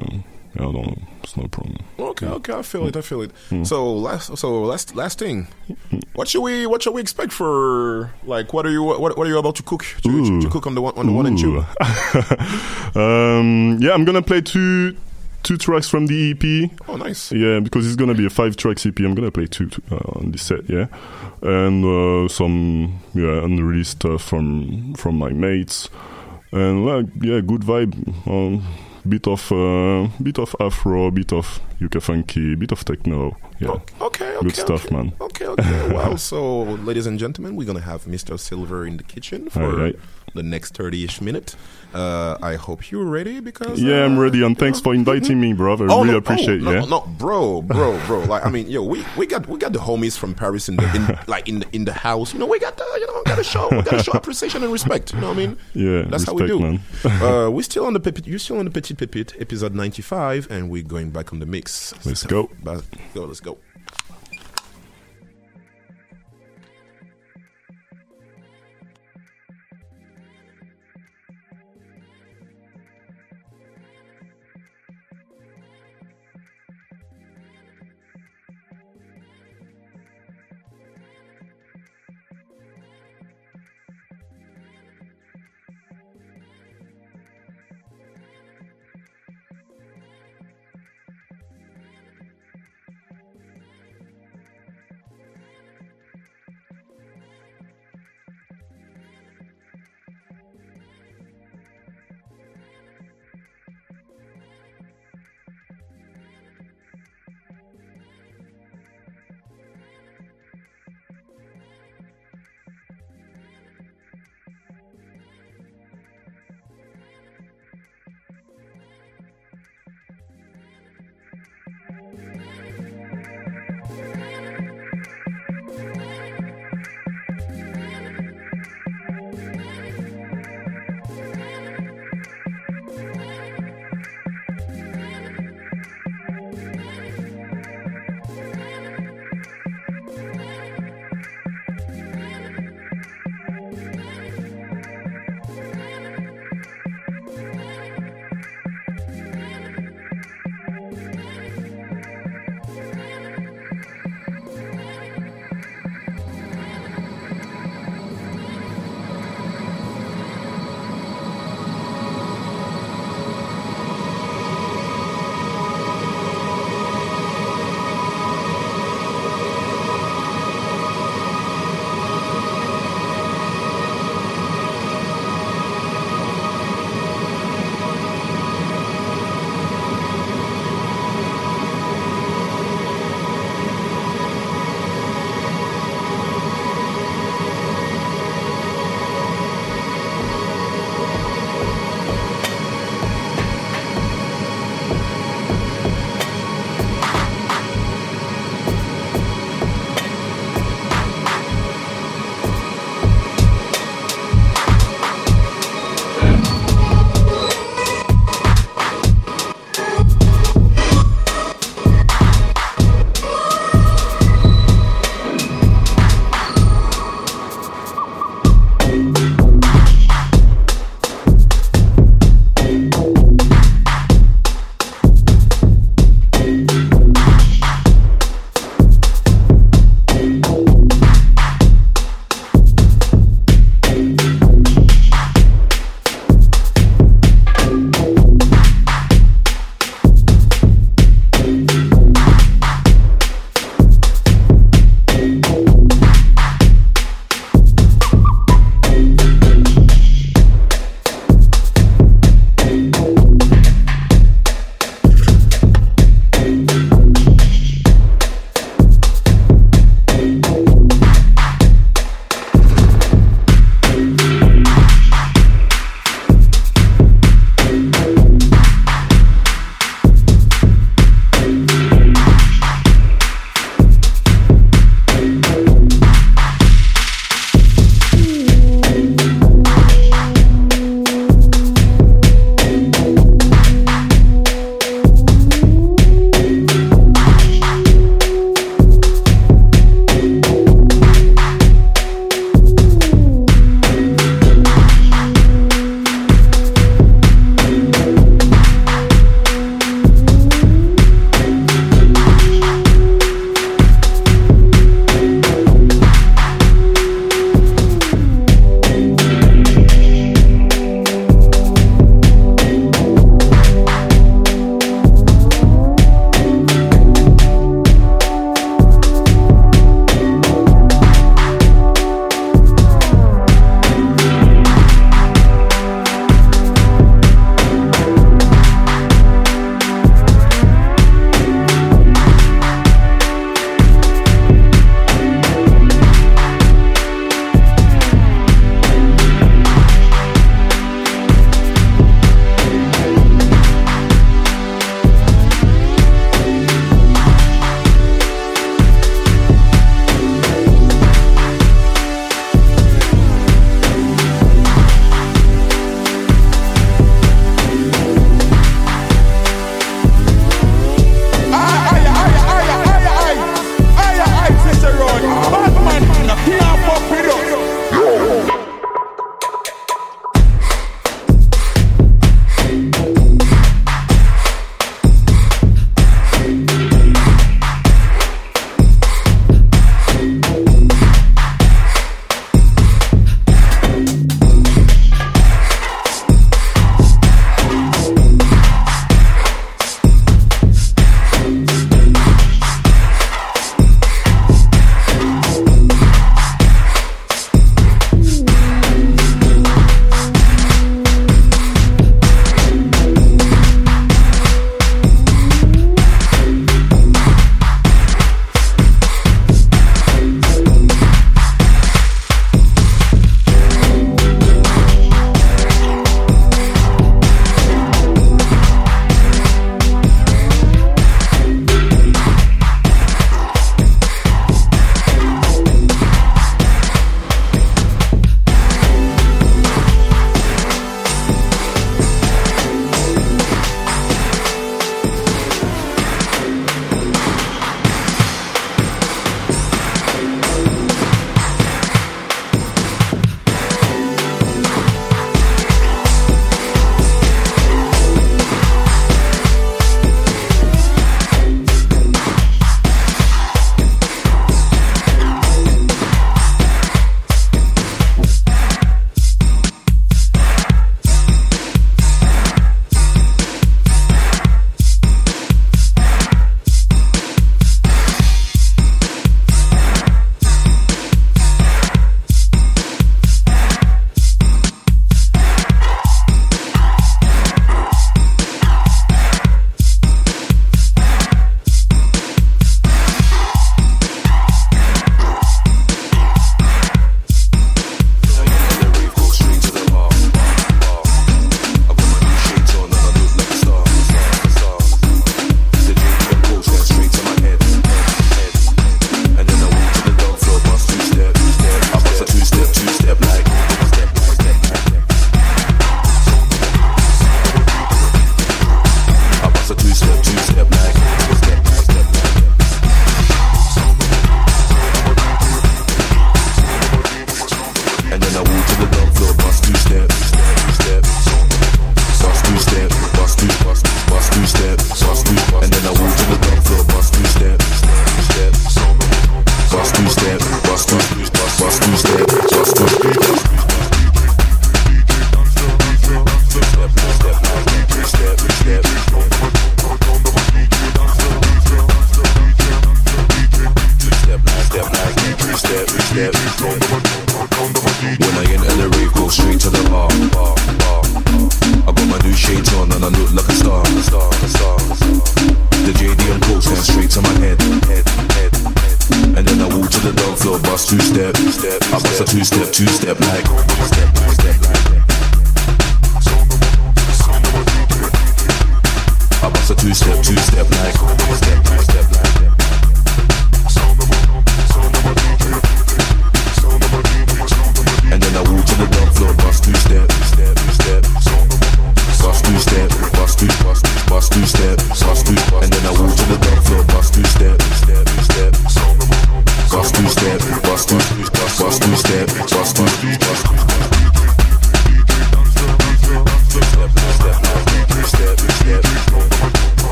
I 0.56 0.59
don't 0.59 0.74
know. 0.74 0.98
It's 1.22 1.36
not 1.36 1.47
a 1.47 1.48
problem. 1.48 1.78
Okay, 1.98 2.26
okay, 2.26 2.52
I 2.52 2.62
feel 2.62 2.86
it. 2.86 2.97
I 2.97 3.01
feel 3.01 3.22
it. 3.22 3.32
Mm. 3.51 3.66
So 3.66 3.93
last, 3.93 4.36
so 4.36 4.62
last, 4.62 4.94
last 4.94 5.18
thing. 5.18 5.48
What 6.14 6.28
should 6.28 6.43
we, 6.43 6.66
what 6.66 6.82
should 6.82 6.94
we 6.94 7.01
expect 7.01 7.32
for 7.32 8.12
like? 8.24 8.52
What 8.52 8.66
are 8.66 8.70
you, 8.70 8.82
what, 8.82 9.01
what 9.01 9.26
are 9.26 9.31
you 9.31 9.39
about 9.39 9.56
to 9.56 9.62
cook? 9.62 9.85
To, 10.02 10.24
to, 10.24 10.43
to 10.43 10.51
cook 10.51 10.66
on 10.66 10.74
the 10.74 10.82
one, 10.82 10.94
on 10.97 11.06
the 11.06 11.12
one 11.12 11.26
and 11.26 11.39
two. 11.39 11.64
Um, 12.94 13.78
yeah, 13.81 13.90
I'm 13.93 14.05
gonna 14.05 14.22
play 14.22 14.40
two 14.40 14.97
two 15.43 15.56
tracks 15.56 15.89
from 15.89 16.06
the 16.06 16.31
EP. 16.31 16.70
Oh, 16.89 16.97
nice. 16.97 17.32
Yeah, 17.32 17.60
because 17.60 17.86
it's 17.86 17.97
gonna 17.97 18.14
be 18.14 18.26
a 18.26 18.31
five 18.31 18.56
tracks 18.56 18.86
EP. 18.86 18.98
I'm 19.01 19.14
gonna 19.14 19.31
play 19.31 19.47
two 19.47 19.68
uh, 19.90 19.97
on 20.16 20.31
this 20.31 20.43
set. 20.43 20.68
Yeah, 20.68 20.86
and 21.43 21.85
uh, 21.85 22.28
some 22.28 23.01
yeah 23.12 23.43
unreleased 23.44 23.93
stuff 23.93 24.22
from 24.22 24.94
from 24.94 25.16
my 25.16 25.31
mates, 25.31 25.89
and 26.52 26.86
like 26.86 27.06
yeah, 27.20 27.40
good 27.40 27.62
vibe. 27.62 27.94
Um, 28.28 28.64
bit 29.09 29.26
of 29.28 29.52
uh, 29.52 30.09
bit 30.22 30.39
of 30.39 30.55
afro, 30.60 31.10
bit 31.10 31.32
of 31.32 31.60
UK 31.82 32.01
funky, 32.02 32.55
bit 32.55 32.72
of 32.72 32.85
techno. 32.85 33.36
Yeah, 33.60 33.68
Okay, 33.70 33.94
okay, 34.01 34.36
good 34.43 34.56
stuff, 34.56 34.86
okay. 34.86 34.97
man. 34.97 35.12
Okay, 35.20 35.47
okay. 35.47 35.89
Well, 35.94 36.16
so 36.18 36.62
ladies 36.62 37.06
and 37.06 37.18
gentlemen, 37.18 37.56
we're 37.56 37.66
gonna 37.66 37.81
have 37.81 38.05
Mr. 38.05 38.39
Silver 38.39 38.86
in 38.86 38.97
the 38.97 39.05
kitchen 39.05 39.48
for 39.51 39.62
Alright. 39.62 39.97
the 40.35 40.43
next 40.43 40.74
thirty-ish 40.76 41.20
minute. 41.20 41.55
Uh, 41.95 42.37
I 42.43 42.57
hope 42.57 42.91
you're 42.91 43.05
ready 43.05 43.39
because 43.41 43.81
Yeah, 43.81 44.05
I'm 44.05 44.19
uh, 44.19 44.23
ready, 44.23 44.43
and 44.45 44.59
thanks 44.59 44.81
for 44.81 44.93
inviting 44.95 45.41
me, 45.41 45.53
bro. 45.53 45.75
I 45.75 45.77
Oh, 45.83 46.01
really 46.01 46.11
no, 46.11 46.16
appreciate. 46.16 46.61
oh, 46.61 46.65
no, 46.65 46.73
yeah. 46.73 46.81
no, 46.81 46.87
no, 46.87 47.01
bro, 47.19 47.62
bro, 47.62 47.99
bro. 48.07 48.21
Like, 48.25 48.45
I 48.45 48.51
mean, 48.51 48.69
yo, 48.69 48.83
we, 48.83 49.05
we 49.16 49.27
got 49.27 49.47
we 49.49 49.59
got 49.59 49.73
the 49.73 49.79
homies 49.79 50.19
from 50.19 50.35
Paris 50.35 50.69
in 50.69 50.77
the 50.77 50.85
in, 50.97 51.19
like 51.29 51.49
in 51.49 51.61
the, 51.61 51.66
in 51.73 51.85
the 51.85 51.93
house. 51.93 52.33
You 52.33 52.41
know, 52.41 52.47
we 52.47 52.59
got 52.59 52.77
the, 52.77 52.85
you 52.99 53.07
know, 53.07 53.23
got 53.25 53.37
to 53.37 53.45
show 53.45 53.69
we 53.71 53.83
got 53.83 53.99
to 53.99 54.03
show 54.03 54.12
appreciation 54.15 54.62
and 54.65 54.73
respect. 54.73 55.15
You 55.15 55.21
know 55.21 55.29
what 55.29 55.37
I 55.39 55.47
mean? 55.47 55.59
Yeah, 55.73 56.03
that's 56.03 56.25
how 56.25 56.35
we 56.35 56.47
do. 56.49 56.79
uh, 57.05 57.49
we're 57.51 57.62
still 57.62 57.87
on 57.87 57.93
the 57.93 58.01
Pépites. 58.01 58.27
You're 58.27 58.39
still 58.41 58.59
on 58.59 58.65
the 58.65 58.71
Petites 58.73 59.01
Pépites, 59.01 59.41
episode 59.41 59.75
ninety 59.75 60.03
five, 60.03 60.51
and 60.51 60.71
we're 60.71 60.83
going 60.83 61.11
back 61.11 61.33
on 61.33 61.39
the 61.39 61.47
mix. 61.47 61.95
Let's 62.05 62.25
go. 62.25 62.51
But, 62.62 62.83
go, 63.15 63.25
let's 63.27 63.41
go. 63.41 63.59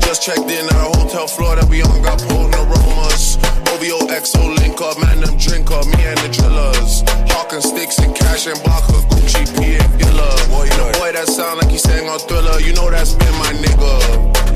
Just 0.00 0.22
checked 0.22 0.48
in 0.50 0.64
at 0.64 0.72
a 0.72 0.88
hotel 0.98 1.26
floor 1.26 1.56
that 1.56 1.68
we 1.68 1.82
on, 1.82 2.02
got 2.02 2.18
pulled 2.26 2.48
potent 2.48 2.64
aromas. 2.64 3.36
OVO 3.74 4.08
XO 4.08 4.56
link 4.58 4.80
up, 4.80 4.98
man, 5.00 5.20
them 5.20 5.36
drink 5.36 5.70
up, 5.70 5.86
me 5.86 6.02
and 6.04 6.18
the 6.24 6.30
drillers. 6.32 7.04
Hawking 7.30 7.60
sticks 7.60 7.98
and 7.98 8.14
cash 8.14 8.46
and 8.46 8.58
Baka, 8.64 9.04
Gucci, 9.12 9.44
P 9.56 9.76
and 9.76 9.92
Gilla. 10.00 10.28
Boy, 10.48 10.66
the 10.68 10.98
boy 10.98 11.12
that 11.12 11.28
sound 11.28 11.60
like 11.60 11.70
he 11.70 11.78
sang 11.78 12.08
on 12.08 12.18
Thriller, 12.20 12.58
you 12.60 12.72
know 12.74 12.90
that's 12.90 13.14
been 13.14 13.34
my 13.38 13.52
nigga. 13.52 13.94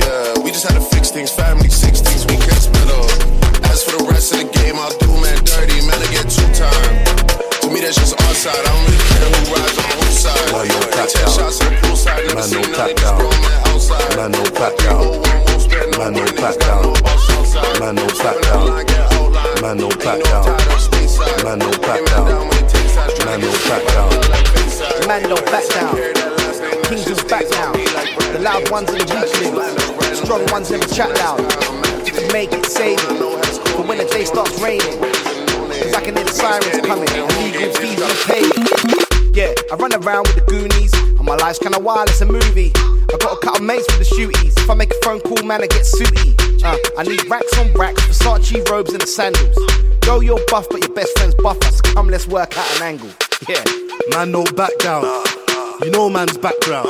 Yeah, 0.01 0.43
we 0.43 0.51
just 0.51 0.67
had 0.67 0.75
to 0.75 0.85
fix 0.85 1.11
things, 1.11 1.31
family 1.31 1.69
16s, 1.69 2.27
we 2.31 2.37
can't 2.41 2.63
split 2.63 2.91
up. 2.91 3.13
As 3.71 3.85
for 3.85 3.97
the 4.01 4.05
rest 4.11 4.33
of 4.33 4.43
the 4.43 4.49
game, 4.59 4.77
I'll 4.77 4.97
do 4.99 5.11
man 5.21 5.39
dirty, 5.45 5.85
man, 5.87 6.01
I 6.01 6.09
get 6.11 6.27
two 6.29 6.49
time. 6.57 6.97
To 7.63 7.71
me, 7.71 7.81
that's 7.81 7.97
just 7.97 8.19
our 8.19 8.35
side, 8.35 8.57
I 8.57 8.73
don't 8.73 8.85
really 8.89 9.05
care 9.13 9.29
who 9.31 9.41
rides 9.53 9.79
on 9.79 9.91
whose 10.01 10.19
side. 10.19 10.49
No 10.51 10.81
pat 10.91 11.09
down. 11.13 11.31
shots 11.31 11.61
in 11.61 11.71
the 11.71 11.79
poolside, 11.85 12.25
never 12.27 12.41
Man, 12.41 12.51
no 12.51 12.63
seen 12.63 12.73
none 12.73 13.72
down. 13.93 14.17
Man, 14.17 14.31
no 14.33 14.43
pat 14.55 14.77
down. 14.79 15.23
Man, 15.99 16.13
no 16.15 16.25
pat 16.37 16.59
down. 16.61 16.93
Man, 17.81 17.95
no 17.95 18.07
pat 18.09 18.43
down. 18.43 18.85
Man, 19.61 19.79
no 19.79 19.89
pat 19.89 20.23
down. 20.25 20.47
Man, 21.45 21.59
no 21.59 21.71
pat 21.79 22.07
down. 22.07 22.49
Man, 23.27 23.41
no 23.41 23.53
pat 23.69 23.87
down. 23.89 24.33
Man 25.07 25.23
don't 25.25 25.45
back 25.47 25.69
down. 25.71 25.95
Kings 26.85 27.07
is 27.09 27.23
back 27.25 27.45
now. 27.51 27.73
The 28.33 28.39
loud 28.41 28.71
ones 28.71 28.89
and 28.91 29.01
the 29.01 29.27
weakling. 29.41 30.15
Strong 30.15 30.47
ones 30.53 30.71
never 30.71 30.87
chat 30.87 31.11
loud. 31.19 31.41
If 32.07 32.21
you 32.21 32.33
make 32.33 32.53
it, 32.53 32.67
save 32.67 32.99
it. 32.99 33.19
But 33.77 33.87
when 33.87 33.99
the 33.99 34.05
day 34.05 34.25
starts 34.25 34.61
raining, 34.61 35.01
cause 35.01 35.95
I 35.95 36.01
can 36.05 36.17
hear 36.17 36.25
the 36.25 36.33
sirens 36.33 36.87
coming. 36.87 37.09
Illegal 37.09 37.73
fees 37.75 38.01
on 38.01 38.09
the 38.09 38.99
page. 38.99 39.12
Yeah, 39.35 39.55
I 39.73 39.77
run 39.77 39.95
around 39.95 40.29
with 40.29 40.37
the 40.37 40.45
Goonies, 40.47 40.93
and 40.93 41.25
my 41.25 41.37
life's 41.37 41.59
kinda 41.59 41.79
wild, 41.79 42.09
it's 42.11 42.21
a 42.21 42.27
movie. 42.27 42.71
I 42.77 43.17
got 43.19 43.33
a 43.33 43.41
couple 43.41 43.65
mates 43.65 43.87
with 43.89 44.07
the 44.07 44.15
shooties. 44.15 44.59
If 44.59 44.69
I 44.69 44.75
make 44.75 44.91
a 44.91 45.01
phone 45.03 45.21
call, 45.21 45.43
man, 45.43 45.63
I 45.63 45.67
get 45.69 45.87
sooty. 45.87 46.37
Uh, 46.63 46.77
I 46.99 47.03
need 47.05 47.25
racks 47.31 47.57
on 47.59 47.73
racks, 47.73 48.03
Versace 48.03 48.69
robes 48.69 48.93
and 48.93 49.01
the 49.01 49.07
sandals. 49.07 49.57
Go, 50.01 50.21
you're 50.21 50.39
buff, 50.49 50.69
but 50.71 50.85
your 50.85 50.95
best 50.95 51.17
friend's 51.17 51.35
buffer, 51.37 51.73
so 51.73 51.81
come, 51.95 52.09
let's 52.09 52.27
work 52.27 52.59
out 52.59 52.77
an 52.77 52.83
angle. 52.83 53.09
Yeah. 53.49 53.65
Man, 54.11 54.33
no 54.33 54.45
back 54.45 54.77
down. 54.79 55.05
You 55.83 55.91
know 55.91 56.11
man's 56.11 56.37
background. 56.37 56.89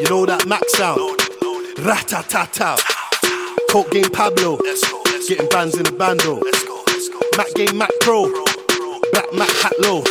You 0.00 0.08
know 0.10 0.26
that 0.26 0.46
max 0.46 0.72
sound. 0.72 0.98
Ratatata. 1.78 2.78
Coke 3.70 3.90
game 3.92 4.10
Pablo. 4.10 4.58
Getting 5.28 5.48
bands 5.48 5.76
in 5.76 5.84
the 5.84 5.92
bando. 5.92 6.40
Mac 7.36 7.54
game 7.54 7.78
Mac 7.78 7.90
Pro. 8.00 8.26
Black 9.12 9.32
Mac 9.32 9.48
hat 9.62 9.72
low. 9.78 10.02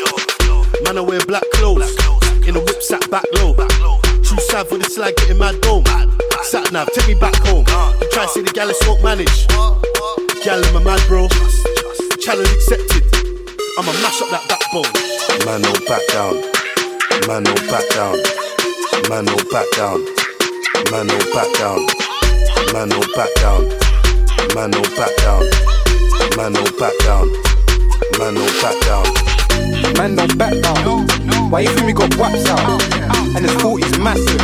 Man, 0.84 0.98
I 0.98 1.02
wear 1.02 1.20
black 1.28 1.44
clothes. 1.54 1.96
In 2.48 2.56
a 2.56 2.60
whip 2.60 2.82
sat 2.82 3.10
back 3.12 3.26
low. 3.36 3.54
True 4.24 4.40
sav 4.50 4.72
with 4.72 4.82
the 4.82 4.90
slag 4.90 5.16
getting 5.18 5.38
mad 5.38 5.62
dome. 5.62 5.86
Sat 6.44 6.72
nav, 6.72 6.90
take 6.94 7.08
me 7.08 7.14
back 7.14 7.36
home. 7.46 7.66
You 8.02 8.10
try 8.10 8.26
to 8.26 8.32
see 8.32 8.42
the 8.42 8.52
gal 8.52 8.72
won't 8.88 9.04
manage. 9.04 9.48
Gal 10.44 10.58
in 10.58 10.74
my 10.74 10.82
mad 10.84 11.02
bro. 11.08 11.28
Challenge 12.18 12.50
accepted. 12.50 13.06
I'ma 13.78 13.94
mash 14.02 14.22
up 14.22 14.30
that 14.34 14.46
backbone. 14.50 14.90
Man, 15.46 15.62
no 15.62 15.72
back 15.86 16.02
down. 16.10 16.34
Man, 17.30 17.44
no 17.46 17.54
back 17.70 17.86
down. 17.94 18.18
Man, 19.10 19.26
no 19.26 19.38
back 19.54 19.68
down. 19.78 20.02
Man, 20.90 21.08
no 21.08 21.18
back 21.34 21.52
down. 21.62 21.78
Man, 22.74 22.90
no 22.90 23.00
back 23.14 23.32
down. 23.40 23.70
Man, 24.56 24.72
no 24.72 24.82
back 24.98 25.14
down. 25.22 25.46
Man, 26.36 26.54
no 26.54 26.64
back 26.80 26.98
down. 27.06 27.28
Man, 28.18 28.34
no 28.34 28.46
back 28.62 28.78
down. 28.82 29.06
Man 29.06 29.31
don't 29.62 30.38
back 30.38 30.54
down. 30.62 31.08
Why 31.52 31.62
you 31.62 31.70
think 31.70 31.88
we 31.88 31.94
got 31.94 32.16
waps 32.18 32.46
out? 32.50 32.82
And 33.36 33.46
this 33.46 33.54
40's 33.56 33.98
massive. 34.00 34.42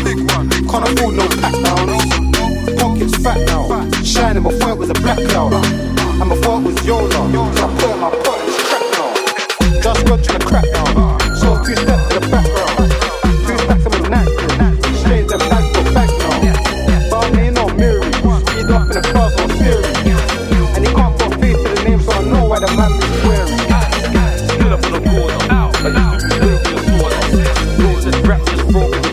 Can't 0.69 0.88
afford 0.88 1.15
no 1.15 1.27
pack 1.41 1.53
downs. 1.64 2.03
Pockets 2.80 3.15
fat 3.23 3.39
now. 3.48 3.89
Shining 4.03 4.44
before 4.44 4.72
it 4.72 4.77
was 4.77 4.89
a 4.89 4.94
black 4.94 5.18
cloud. 5.30 5.53
And 5.53 6.30
before 6.30 6.60
it 6.60 6.64
was 6.64 6.85
Yola. 6.85 7.10
So 7.10 7.18
I 7.18 7.69
put 7.80 7.91
in 7.91 7.99
my 7.99 8.10
pockets 8.10 8.57
crack 8.68 8.85
now. 8.94 9.81
Just 9.81 10.06
got 10.06 10.23
to 10.23 10.34
the 10.34 10.39
crack 10.45 10.65
now. 10.73 11.18
So 11.35 11.48
two 11.64 11.76
steps 11.76 12.07
to 12.10 12.19
the 12.19 12.27
background. 12.30 12.77
Two 13.48 13.57
stacks 13.57 13.85
of 13.85 13.91
my 13.94 14.10
knife. 14.10 14.34
Straight 14.99 15.27
them 15.27 15.39
back 15.49 15.65
to 15.73 15.81
back 15.94 16.11
now. 16.19 17.10
But 17.10 17.26
I 17.26 17.31
mean, 17.35 17.53
no 17.53 17.68
mirroring. 17.69 18.14
Speed 18.14 18.72
up 18.72 18.84
in 18.84 18.89
the 18.89 19.02
cars 19.14 19.34
on 19.39 19.49
theory. 19.57 19.84
And 20.76 20.85
he 20.85 20.94
can't 20.94 21.18
put 21.18 21.39
face 21.41 21.57
to 21.57 21.69
the 21.76 21.84
name, 21.89 22.02
so 22.02 22.11
I 22.11 22.22
know 22.23 22.45
why 22.45 22.60
the 22.60 22.68
man 22.76 23.16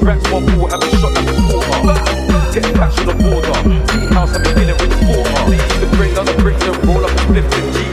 the 0.04 0.10
raps. 0.10 0.30
One 0.30 0.46
ball, 0.46 0.68
have 0.68 0.82
a 0.82 0.88
shot 0.96 1.12
like 1.14 1.28
a 1.28 1.34
quarter. 1.48 1.94
Get 2.52 2.74
cash 2.74 2.98
on 3.00 3.06
the 3.06 3.14
border. 3.14 3.52
Tea 3.88 4.14
house, 4.14 4.34
I've 4.34 4.44
been 4.44 4.54
dealing 4.54 4.76
with 4.80 4.90
the 4.90 4.98
porter. 5.06 5.54
Used 5.54 5.80
to 5.80 5.86
bring 5.96 6.18
on 6.18 6.26
the 6.26 6.34
bricks 6.34 6.64
and 6.64 6.86
roll 6.86 7.04
up 7.04 7.10
a 7.10 7.18
split 7.18 7.44
with 7.44 7.74
G's 7.74 7.74
out 7.74 7.74
like 7.74 7.83